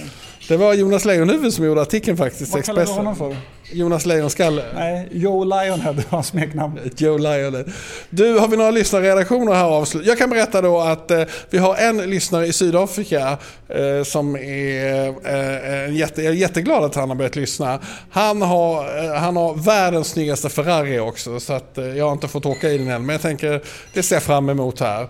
Det 0.48 0.58
var 0.58 0.74
Jonas 0.74 1.06
Lejonhufvud 1.06 1.54
som 1.54 1.66
gjorde 1.66 1.82
artikeln 1.82 2.18
faktiskt. 2.18 2.54
vad 2.54 2.66
kallade 2.66 2.88
du 2.88 2.92
honom 2.92 3.16
för? 3.16 3.36
Jonas 3.72 4.06
Lejonskalle. 4.06 4.64
Nej, 4.76 5.08
Joe 5.12 5.44
Lionhead 5.44 5.94
var 5.94 6.04
hans 6.10 6.28
smeknamn. 6.28 6.80
Joe 6.98 7.18
Lionel. 7.18 7.72
Du, 8.10 8.40
har 8.40 8.48
vi 8.48 8.58
några 8.58 8.72
lyssnarredaktioner 8.72 9.54
här 9.54 9.66
avslut? 9.66 10.06
Jag 10.06 10.18
kan 10.18 10.30
berätta 10.30 10.62
då 10.62 10.80
att 10.80 11.12
eh, 11.12 11.24
vi 11.50 11.58
har 11.58 11.76
en 11.76 11.98
lyssnare 11.98 12.48
i 12.48 12.54
Sydafrika 12.54 13.38
eh, 13.68 14.04
som 14.04 14.36
är 14.36 15.08
eh, 15.08 15.86
en 15.86 15.96
jätte, 15.96 16.22
jag 16.22 16.34
är 16.34 16.38
jätteglad 16.38 16.84
att 16.84 16.96
han 16.96 17.10
har 17.10 17.16
börjat 17.16 17.36
lyssna. 17.36 17.80
Han 18.10 18.42
har, 18.42 19.04
eh, 19.06 19.14
han 19.14 19.36
har 19.36 19.56
världens 19.56 20.08
snyggaste 20.08 20.50
Ferrari 20.50 21.00
också 21.00 21.40
så 21.40 21.54
att 21.54 21.78
eh, 21.78 21.98
jag 21.98 22.06
har 22.06 22.12
inte 22.12 22.28
fått 22.28 22.46
åka 22.46 22.70
i 22.70 22.78
den 22.78 22.88
än 22.90 23.06
men 23.06 23.14
jag 23.14 23.22
tänker 23.22 23.62
det 23.94 24.04
ser 24.04 24.16
jag 24.16 24.24
fram 24.24 24.50
emot 24.50 24.80
här. 24.80 25.08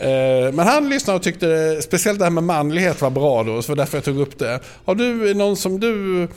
Eh, 0.00 0.52
Men 0.52 0.66
han 0.66 0.88
lyssnade 0.90 1.16
och 1.16 1.22
tyckte 1.22 1.78
speciellt 1.82 2.18
det 2.18 2.24
här 2.24 2.30
med 2.30 2.44
manlighet 2.44 3.00
var 3.02 3.10
bra 3.10 3.42
då, 3.42 3.62
så 3.62 3.72
var 3.72 3.76
därför 3.76 3.96
jag 3.96 4.04
tog 4.04 4.20
upp 4.20 4.38
det. 4.38 4.60
Har 4.84 4.94
du 4.94 5.34
någon 5.34 5.56
som 5.56 5.80
du... 5.80 6.28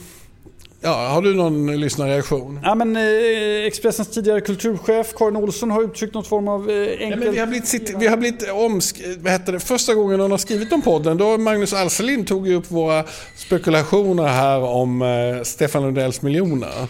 Ja, 0.83 1.07
har 1.07 1.21
du 1.21 1.33
någon 1.33 1.79
lyssnarreaktion? 1.81 2.59
Ja, 2.63 2.75
men, 2.75 2.95
eh, 2.95 3.65
Expressens 3.67 4.07
tidigare 4.11 4.41
kulturchef 4.41 5.13
Karin 5.15 5.35
Olsson 5.35 5.71
har 5.71 5.83
uttryckt 5.83 6.13
någon 6.13 6.23
form 6.23 6.47
av 6.47 6.69
eh, 6.69 6.75
Ja, 6.75 6.85
enkel... 6.99 7.19
men 7.19 7.31
vi 7.31 7.39
har 7.39 7.47
blivit, 7.47 7.67
sitt- 7.67 7.93
vi 7.99 8.07
har 8.07 8.17
blivit 8.17 8.49
omsk... 8.51 9.01
Vad 9.19 9.31
heter 9.31 9.53
det? 9.53 9.59
Första 9.59 9.93
gången 9.93 10.17
någon 10.19 10.31
har 10.31 10.37
skrivit 10.37 10.71
om 10.73 10.81
podden, 10.81 11.17
då 11.17 11.37
Magnus 11.37 11.73
Alselin 11.73 12.25
tog 12.25 12.47
ju 12.47 12.55
upp 12.55 12.71
våra 12.71 13.03
spekulationer 13.37 14.23
här 14.27 14.59
om 14.59 15.01
eh, 15.01 15.43
Stefan 15.43 15.83
Lundells 15.83 16.21
miljoner. 16.21 16.87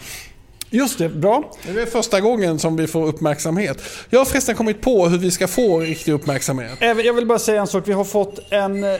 Just 0.74 0.98
det, 0.98 1.08
bra. 1.08 1.50
Det 1.74 1.82
är 1.82 1.86
första 1.86 2.20
gången 2.20 2.58
som 2.58 2.76
vi 2.76 2.86
får 2.86 3.06
uppmärksamhet. 3.06 3.82
Jag 4.10 4.20
har 4.20 4.24
förresten 4.24 4.54
kommit 4.56 4.80
på 4.80 5.06
hur 5.08 5.18
vi 5.18 5.30
ska 5.30 5.48
få 5.48 5.80
riktig 5.80 6.12
uppmärksamhet. 6.12 6.78
Jag 6.80 7.12
vill 7.14 7.26
bara 7.26 7.38
säga 7.38 7.60
en 7.60 7.66
sak. 7.66 7.88
Vi 7.88 7.92
har 7.92 8.04
fått 8.04 8.38
en, 8.52 8.84
eh, 8.84 8.90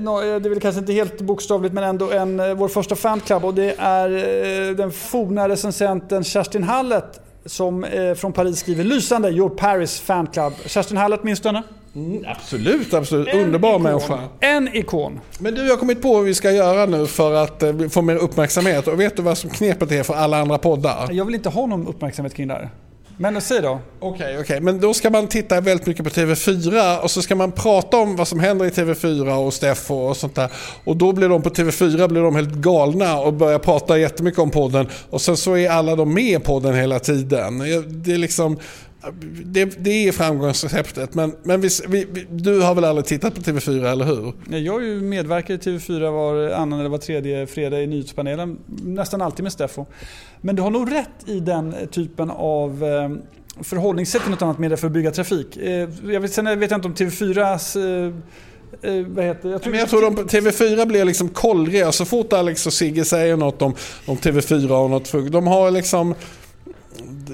nå- 0.00 0.20
eh, 0.20 0.40
det 0.40 0.48
är 0.48 0.50
väl 0.50 0.60
kanske 0.60 0.78
inte 0.80 0.92
helt 0.92 1.20
bokstavligt, 1.20 1.74
men 1.74 1.84
ändå 1.84 2.10
en, 2.10 2.40
eh, 2.40 2.54
vår 2.54 2.68
första 2.68 2.96
fanclub. 2.96 3.44
Och 3.44 3.54
det 3.54 3.74
är 3.78 4.10
eh, 4.68 4.74
den 4.76 4.92
forna 4.92 5.48
recensenten 5.48 6.24
Kerstin 6.24 6.62
Hallett 6.62 7.20
som 7.46 7.84
eh, 7.84 8.14
från 8.14 8.32
Paris 8.32 8.58
skriver 8.58 8.84
lysande 8.84 9.30
Your 9.30 9.48
Paris 9.50 10.00
fanclub. 10.00 10.52
Kerstin 10.66 10.96
Hallett, 10.96 11.24
minns 11.24 11.40
du 11.40 11.48
henne? 11.48 11.62
Absolut, 12.26 12.94
absolut. 12.94 13.28
En 13.28 13.40
Underbar 13.40 13.70
ikon. 13.70 13.82
människa. 13.82 14.18
En 14.40 14.76
ikon. 14.76 15.20
Men 15.38 15.54
du, 15.54 15.62
jag 15.62 15.70
har 15.70 15.76
kommit 15.76 16.02
på 16.02 16.12
vad 16.12 16.24
vi 16.24 16.34
ska 16.34 16.50
göra 16.50 16.86
nu 16.86 17.06
för 17.06 17.34
att 17.34 17.62
eh, 17.62 17.88
få 17.88 18.02
mer 18.02 18.16
uppmärksamhet. 18.16 18.88
Och 18.88 19.00
vet 19.00 19.16
du 19.16 19.22
vad 19.22 19.38
som 19.38 19.50
knepet 19.50 19.92
är 19.92 20.02
för 20.02 20.14
alla 20.14 20.40
andra 20.40 20.58
poddar? 20.58 21.08
Jag 21.12 21.24
vill 21.24 21.34
inte 21.34 21.48
ha 21.48 21.66
någon 21.66 21.86
uppmärksamhet 21.86 22.34
kring 22.34 22.48
det 22.48 22.54
här. 22.54 22.70
Men 23.20 23.40
säg 23.40 23.60
då. 23.62 23.78
Okej, 24.00 24.38
okej. 24.40 24.60
Men 24.60 24.80
då 24.80 24.94
ska 24.94 25.10
man 25.10 25.26
titta 25.26 25.60
väldigt 25.60 25.86
mycket 25.86 26.04
på 26.04 26.10
TV4 26.10 26.98
och 26.98 27.10
så 27.10 27.22
ska 27.22 27.34
man 27.34 27.52
prata 27.52 27.96
om 27.96 28.16
vad 28.16 28.28
som 28.28 28.40
händer 28.40 28.66
i 28.66 28.70
TV4 28.70 29.46
och 29.46 29.54
Steffo 29.54 29.94
och 29.94 30.16
sånt 30.16 30.34
där. 30.34 30.50
Och 30.84 30.96
då 30.96 31.12
blir 31.12 31.28
de 31.28 31.42
på 31.42 31.48
TV4 31.50 32.08
blir 32.08 32.22
de 32.22 32.36
helt 32.36 32.54
galna 32.54 33.18
och 33.18 33.32
börjar 33.32 33.58
prata 33.58 33.98
jättemycket 33.98 34.40
om 34.40 34.50
podden. 34.50 34.88
Och 35.10 35.20
sen 35.20 35.36
så 35.36 35.56
är 35.56 35.70
alla 35.70 35.96
de 35.96 36.14
med 36.14 36.24
i 36.24 36.38
podden 36.38 36.74
hela 36.74 36.98
tiden. 36.98 37.58
Det 37.88 38.12
är 38.12 38.18
liksom... 38.18 38.58
Det, 39.44 39.84
det 39.84 40.08
är 40.08 40.12
framgångsreceptet. 40.12 41.14
Men, 41.14 41.36
men 41.42 41.60
vi, 41.60 41.68
vi, 41.88 42.26
du 42.30 42.60
har 42.60 42.74
väl 42.74 42.84
aldrig 42.84 43.06
tittat 43.06 43.34
på 43.34 43.40
TV4, 43.40 43.92
eller 43.92 44.04
hur? 44.04 44.32
Jag 44.58 44.82
är 44.82 44.86
ju 44.86 45.00
medverkar 45.00 45.54
i 45.54 45.56
TV4 45.56 46.10
var 46.10 46.50
annan 46.50 46.80
eller 46.80 46.88
var 46.88 46.98
tredje 46.98 47.46
fredag 47.46 47.82
i 47.82 47.86
nyhetspanelen. 47.86 48.58
Nästan 48.66 49.22
alltid 49.22 49.42
med 49.42 49.52
Steffo. 49.52 49.86
Men 50.40 50.56
du 50.56 50.62
har 50.62 50.70
nog 50.70 50.92
rätt 50.92 51.28
i 51.28 51.40
den 51.40 51.74
typen 51.90 52.30
av 52.30 52.84
eh, 52.84 53.10
förhållningssätt 53.64 54.22
till 54.22 54.30
något 54.30 54.42
annat 54.42 54.58
media 54.58 54.76
för 54.76 54.86
att 54.86 54.92
bygga 54.92 55.10
trafik. 55.10 55.56
Eh, 55.56 55.88
Jag 56.04 56.20
vet, 56.20 56.32
sen 56.32 56.60
vet 56.60 56.70
jag 56.70 56.78
inte 56.78 56.88
om 56.88 56.94
TV4s... 56.94 57.76
Eh, 57.76 58.12
eh, 58.82 59.06
vad 59.06 59.24
heter 59.24 59.48
jag 59.50 59.66
Men 59.66 59.78
jag 59.78 59.88
tror 59.88 60.02
de, 60.02 60.16
TV4 60.16 60.86
blir 60.86 61.04
liksom 61.04 61.28
kollriga 61.28 61.92
så 61.92 62.04
fort 62.04 62.32
Alex 62.32 62.66
och 62.66 62.72
Sigge 62.72 63.04
säger 63.04 63.36
något 63.36 63.62
om, 63.62 63.74
om 64.06 64.16
TV4 64.16 64.70
och 64.70 64.90
något. 64.90 65.32
De 65.32 65.46
har 65.46 65.70
liksom... 65.70 66.14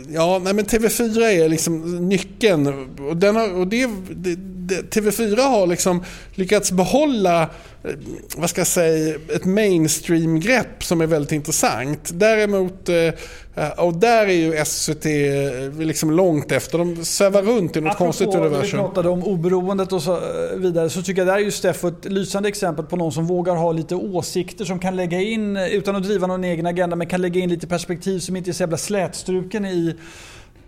Ja, 0.08 0.40
nej 0.44 0.54
men 0.54 0.64
TV4 0.64 1.20
är 1.20 1.48
liksom 1.48 2.08
nyckeln. 2.08 2.66
Och, 3.08 3.16
den 3.16 3.36
har, 3.36 3.54
och 3.54 3.66
det, 3.66 3.88
det, 4.10 4.38
TV4 4.68 5.40
har 5.40 5.66
liksom 5.66 6.04
lyckats 6.34 6.72
behålla, 6.72 7.42
eh, 7.42 7.48
vad 8.36 8.50
ska 8.50 8.60
jag 8.60 8.66
säga, 8.66 9.16
ett 9.34 9.44
mainstream-grepp 9.44 10.84
som 10.84 11.00
är 11.00 11.06
väldigt 11.06 11.32
intressant. 11.32 12.10
Däremot, 12.14 12.88
eh, 12.88 13.74
och 13.76 13.94
där 13.94 14.26
är 14.26 14.32
ju 14.32 14.64
SVT 14.64 15.06
liksom 15.84 16.10
långt 16.10 16.52
efter. 16.52 16.78
De 16.78 17.04
svävar 17.04 17.42
runt 17.42 17.76
i 17.76 17.80
något 17.80 17.96
konstigt 17.96 18.28
Apropå, 18.28 18.44
Vi 18.44 18.48
universum. 18.48 18.78
pratade 18.78 19.08
om 19.08 19.24
oberoendet 19.24 19.92
och 19.92 20.02
så 20.02 20.20
vidare. 20.56 20.90
Så 20.90 21.02
tycker 21.02 21.20
jag 21.20 21.26
där 21.26 21.34
är 21.34 21.38
ju 21.44 21.50
Steffo 21.50 21.88
ett 21.88 22.04
lysande 22.04 22.48
exempel 22.48 22.84
på 22.84 22.96
någon 22.96 23.12
som 23.12 23.26
vågar 23.26 23.56
ha 23.56 23.72
lite 23.72 23.94
åsikter 23.94 24.64
som 24.64 24.78
kan 24.78 24.96
lägga 24.96 25.20
in, 25.20 25.56
utan 25.56 25.96
att 25.96 26.02
driva 26.02 26.26
någon 26.26 26.44
egen 26.44 26.66
agenda, 26.66 26.96
men 26.96 27.06
kan 27.06 27.22
lägga 27.22 27.40
in 27.40 27.50
lite 27.50 27.66
perspektiv 27.66 28.18
som 28.18 28.36
inte 28.36 28.50
är 28.50 28.52
så 28.52 28.62
jävla 28.62 28.76
slätstruken 28.76 29.64
i, 29.64 29.96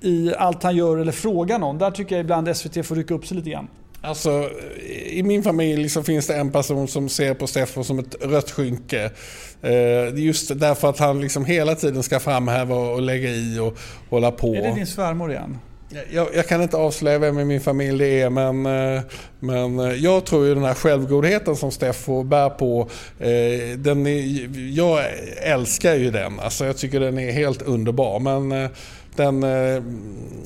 i 0.01 0.35
allt 0.39 0.63
han 0.63 0.77
gör 0.77 0.97
eller 0.97 1.13
frågar 1.13 1.59
någon. 1.59 1.79
Där 1.79 1.91
tycker 1.91 2.17
jag 2.17 2.21
ibland 2.21 2.57
SVT 2.57 2.87
får 2.87 2.95
rycka 2.97 3.15
upp 3.15 3.27
sig 3.27 3.37
lite 3.37 3.51
grann. 3.51 3.69
Alltså, 4.07 4.51
i 5.07 5.23
min 5.23 5.42
familj 5.42 5.88
så 5.88 6.03
finns 6.03 6.27
det 6.27 6.35
en 6.35 6.53
person 6.53 6.88
som 6.88 7.09
ser 7.09 7.35
på 7.35 7.47
Steffo 7.47 7.85
som 7.85 7.99
ett 7.99 8.14
rött 8.21 8.51
skynke. 8.51 9.11
Eh, 9.62 10.14
Just 10.14 10.61
därför 10.61 10.88
att 10.88 10.99
han 10.99 11.21
liksom 11.21 11.45
hela 11.45 11.75
tiden 11.75 12.03
ska 12.03 12.21
framhäva 12.21 12.75
och 12.75 13.03
lägga 13.03 13.31
i 13.31 13.59
och 13.59 13.79
hålla 14.11 14.33
på. 14.33 14.55
Är 14.55 14.62
det 14.62 14.75
din 14.75 14.87
svärmor 14.87 15.31
igen? 15.31 15.59
Jag, 16.11 16.29
jag 16.35 16.47
kan 16.49 16.62
inte 16.62 16.77
avslöja 16.77 17.19
vem 17.19 17.38
i 17.38 17.45
min 17.45 17.61
familj 17.61 17.99
det 17.99 18.21
är 18.21 18.31
men, 18.31 18.66
eh, 18.66 19.03
men 19.40 19.79
eh, 19.79 19.92
jag 19.92 20.25
tror 20.25 20.47
ju 20.47 20.55
den 20.55 20.64
här 20.64 20.75
självgodheten 20.75 21.57
som 21.57 21.71
Steffo 21.71 22.23
bär 22.23 22.51
på, 22.51 22.88
den 23.77 24.07
är, 24.07 24.49
jag 24.77 25.05
älskar 25.42 25.95
ju 25.95 26.11
den. 26.11 26.40
Alltså 26.40 26.64
jag 26.66 26.77
tycker 26.77 27.01
den 27.01 27.19
är 27.19 27.33
helt 27.33 27.62
underbar. 27.62 28.21
Men 28.21 28.69
den, 29.17 29.43
eh, 29.43 29.83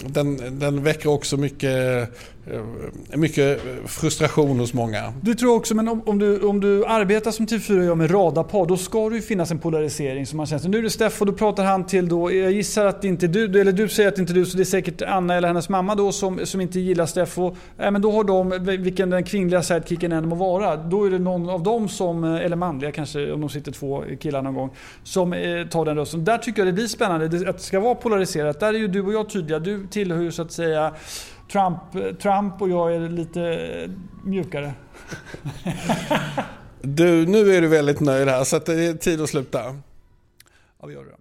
den, 0.07 0.59
den 0.59 0.83
väcker 0.83 1.11
också 1.11 1.37
mycket, 1.37 2.09
eh, 2.47 3.17
mycket 3.17 3.61
frustration 3.87 4.59
hos 4.59 4.75
många. 4.75 5.13
Du 5.21 5.35
tror 5.35 5.57
också, 5.57 5.75
men 5.75 5.89
om, 5.89 6.03
om, 6.07 6.19
du, 6.19 6.41
om 6.41 6.61
du 6.61 6.87
arbetar 6.87 7.31
som 7.31 7.47
typ 7.47 7.63
TV4 7.63 7.85
gör 7.85 7.95
med 7.95 8.15
radarpar, 8.15 8.67
då 8.67 8.77
ska 8.77 9.09
det 9.09 9.17
ju 9.17 9.23
finnas 9.23 9.51
en 9.51 9.59
polarisering 9.59 10.27
som 10.27 10.37
man 10.37 10.47
känner. 10.47 10.69
Nu 10.69 10.79
är 10.79 10.83
det 10.83 10.91
Steffo, 10.91 11.25
då 11.25 11.33
pratar 11.33 11.65
han 11.65 11.87
till 11.87 12.09
då, 12.09 12.33
jag 12.33 12.53
gissar 12.53 12.87
att 12.87 13.03
det 13.03 13.09
inte 13.09 13.27
är 13.27 13.29
du, 13.29 13.61
eller 13.61 13.73
du 13.73 13.89
säger 13.89 14.09
att 14.09 14.17
det 14.17 14.21
inte 14.21 14.33
är 14.33 14.35
du, 14.35 14.47
så 14.47 14.57
det 14.57 14.63
är 14.63 14.65
säkert 14.65 15.03
Anna 15.03 15.35
eller 15.35 15.49
hennes 15.49 15.69
mamma 15.69 15.95
då 15.95 16.13
som, 16.13 16.47
som 16.47 16.61
inte 16.61 16.81
gillar 16.81 17.07
Steffo. 17.07 17.57
Äh, 17.79 17.91
men 17.91 18.03
då 18.03 18.13
har 18.13 18.25
de, 18.25 18.65
vilken 18.83 19.11
den 19.11 19.25
kvinnliga 19.25 19.63
sidekicken 19.63 20.13
än 20.13 20.29
må 20.29 20.37
vara, 20.37 20.77
då 20.77 21.05
är 21.05 21.11
det 21.11 21.19
någon 21.19 21.51
av 21.51 21.63
dem 21.63 21.89
som, 21.89 22.25
eh, 22.25 22.45
eller 22.45 22.57
manliga 22.57 22.93
kanske, 22.93 23.33
om 23.33 23.41
de 23.41 23.51
sitter 23.51 23.73
två 23.73 24.05
killar 24.21 24.43
någon 24.43 24.55
gång, 24.55 24.71
som 25.03 25.33
eh, 25.33 25.67
tar 25.67 25.85
den 25.85 25.97
rösten. 25.97 26.25
Där 26.25 26.39
tycker 26.39 26.61
jag 26.61 26.69
det 26.69 26.73
blir 26.73 26.87
spännande, 26.87 27.51
att 27.51 27.57
det 27.57 27.63
ska 27.63 27.81
vara 27.81 27.95
polariserat. 27.95 28.60
Där 28.61 28.75
är 28.75 28.79
ju 28.79 28.88
du 28.88 29.03
och 29.03 29.12
jag 29.12 29.31
tydliga. 29.31 29.59
Du 29.59 29.87
tillhör 29.87 30.23
ju 30.23 30.33
så 30.33 30.42
att 30.42 30.53
säga 30.53 30.94
Trump, 31.53 31.79
Trump 32.20 32.62
och 32.62 32.70
jag 32.70 32.94
är 32.94 33.09
lite 33.09 33.90
mjukare. 34.25 34.75
Du, 36.83 37.27
nu 37.27 37.55
är 37.55 37.61
du 37.61 37.68
väldigt 37.68 38.01
nöjd 38.01 38.29
här 38.29 38.44
så 38.44 38.59
det 38.59 38.73
är 38.73 38.94
tid 38.94 39.20
att 39.20 39.29
sluta. 39.31 39.59
Ja, 40.81 40.87
vi 40.87 40.94
gör 40.94 41.05
det. 41.05 41.20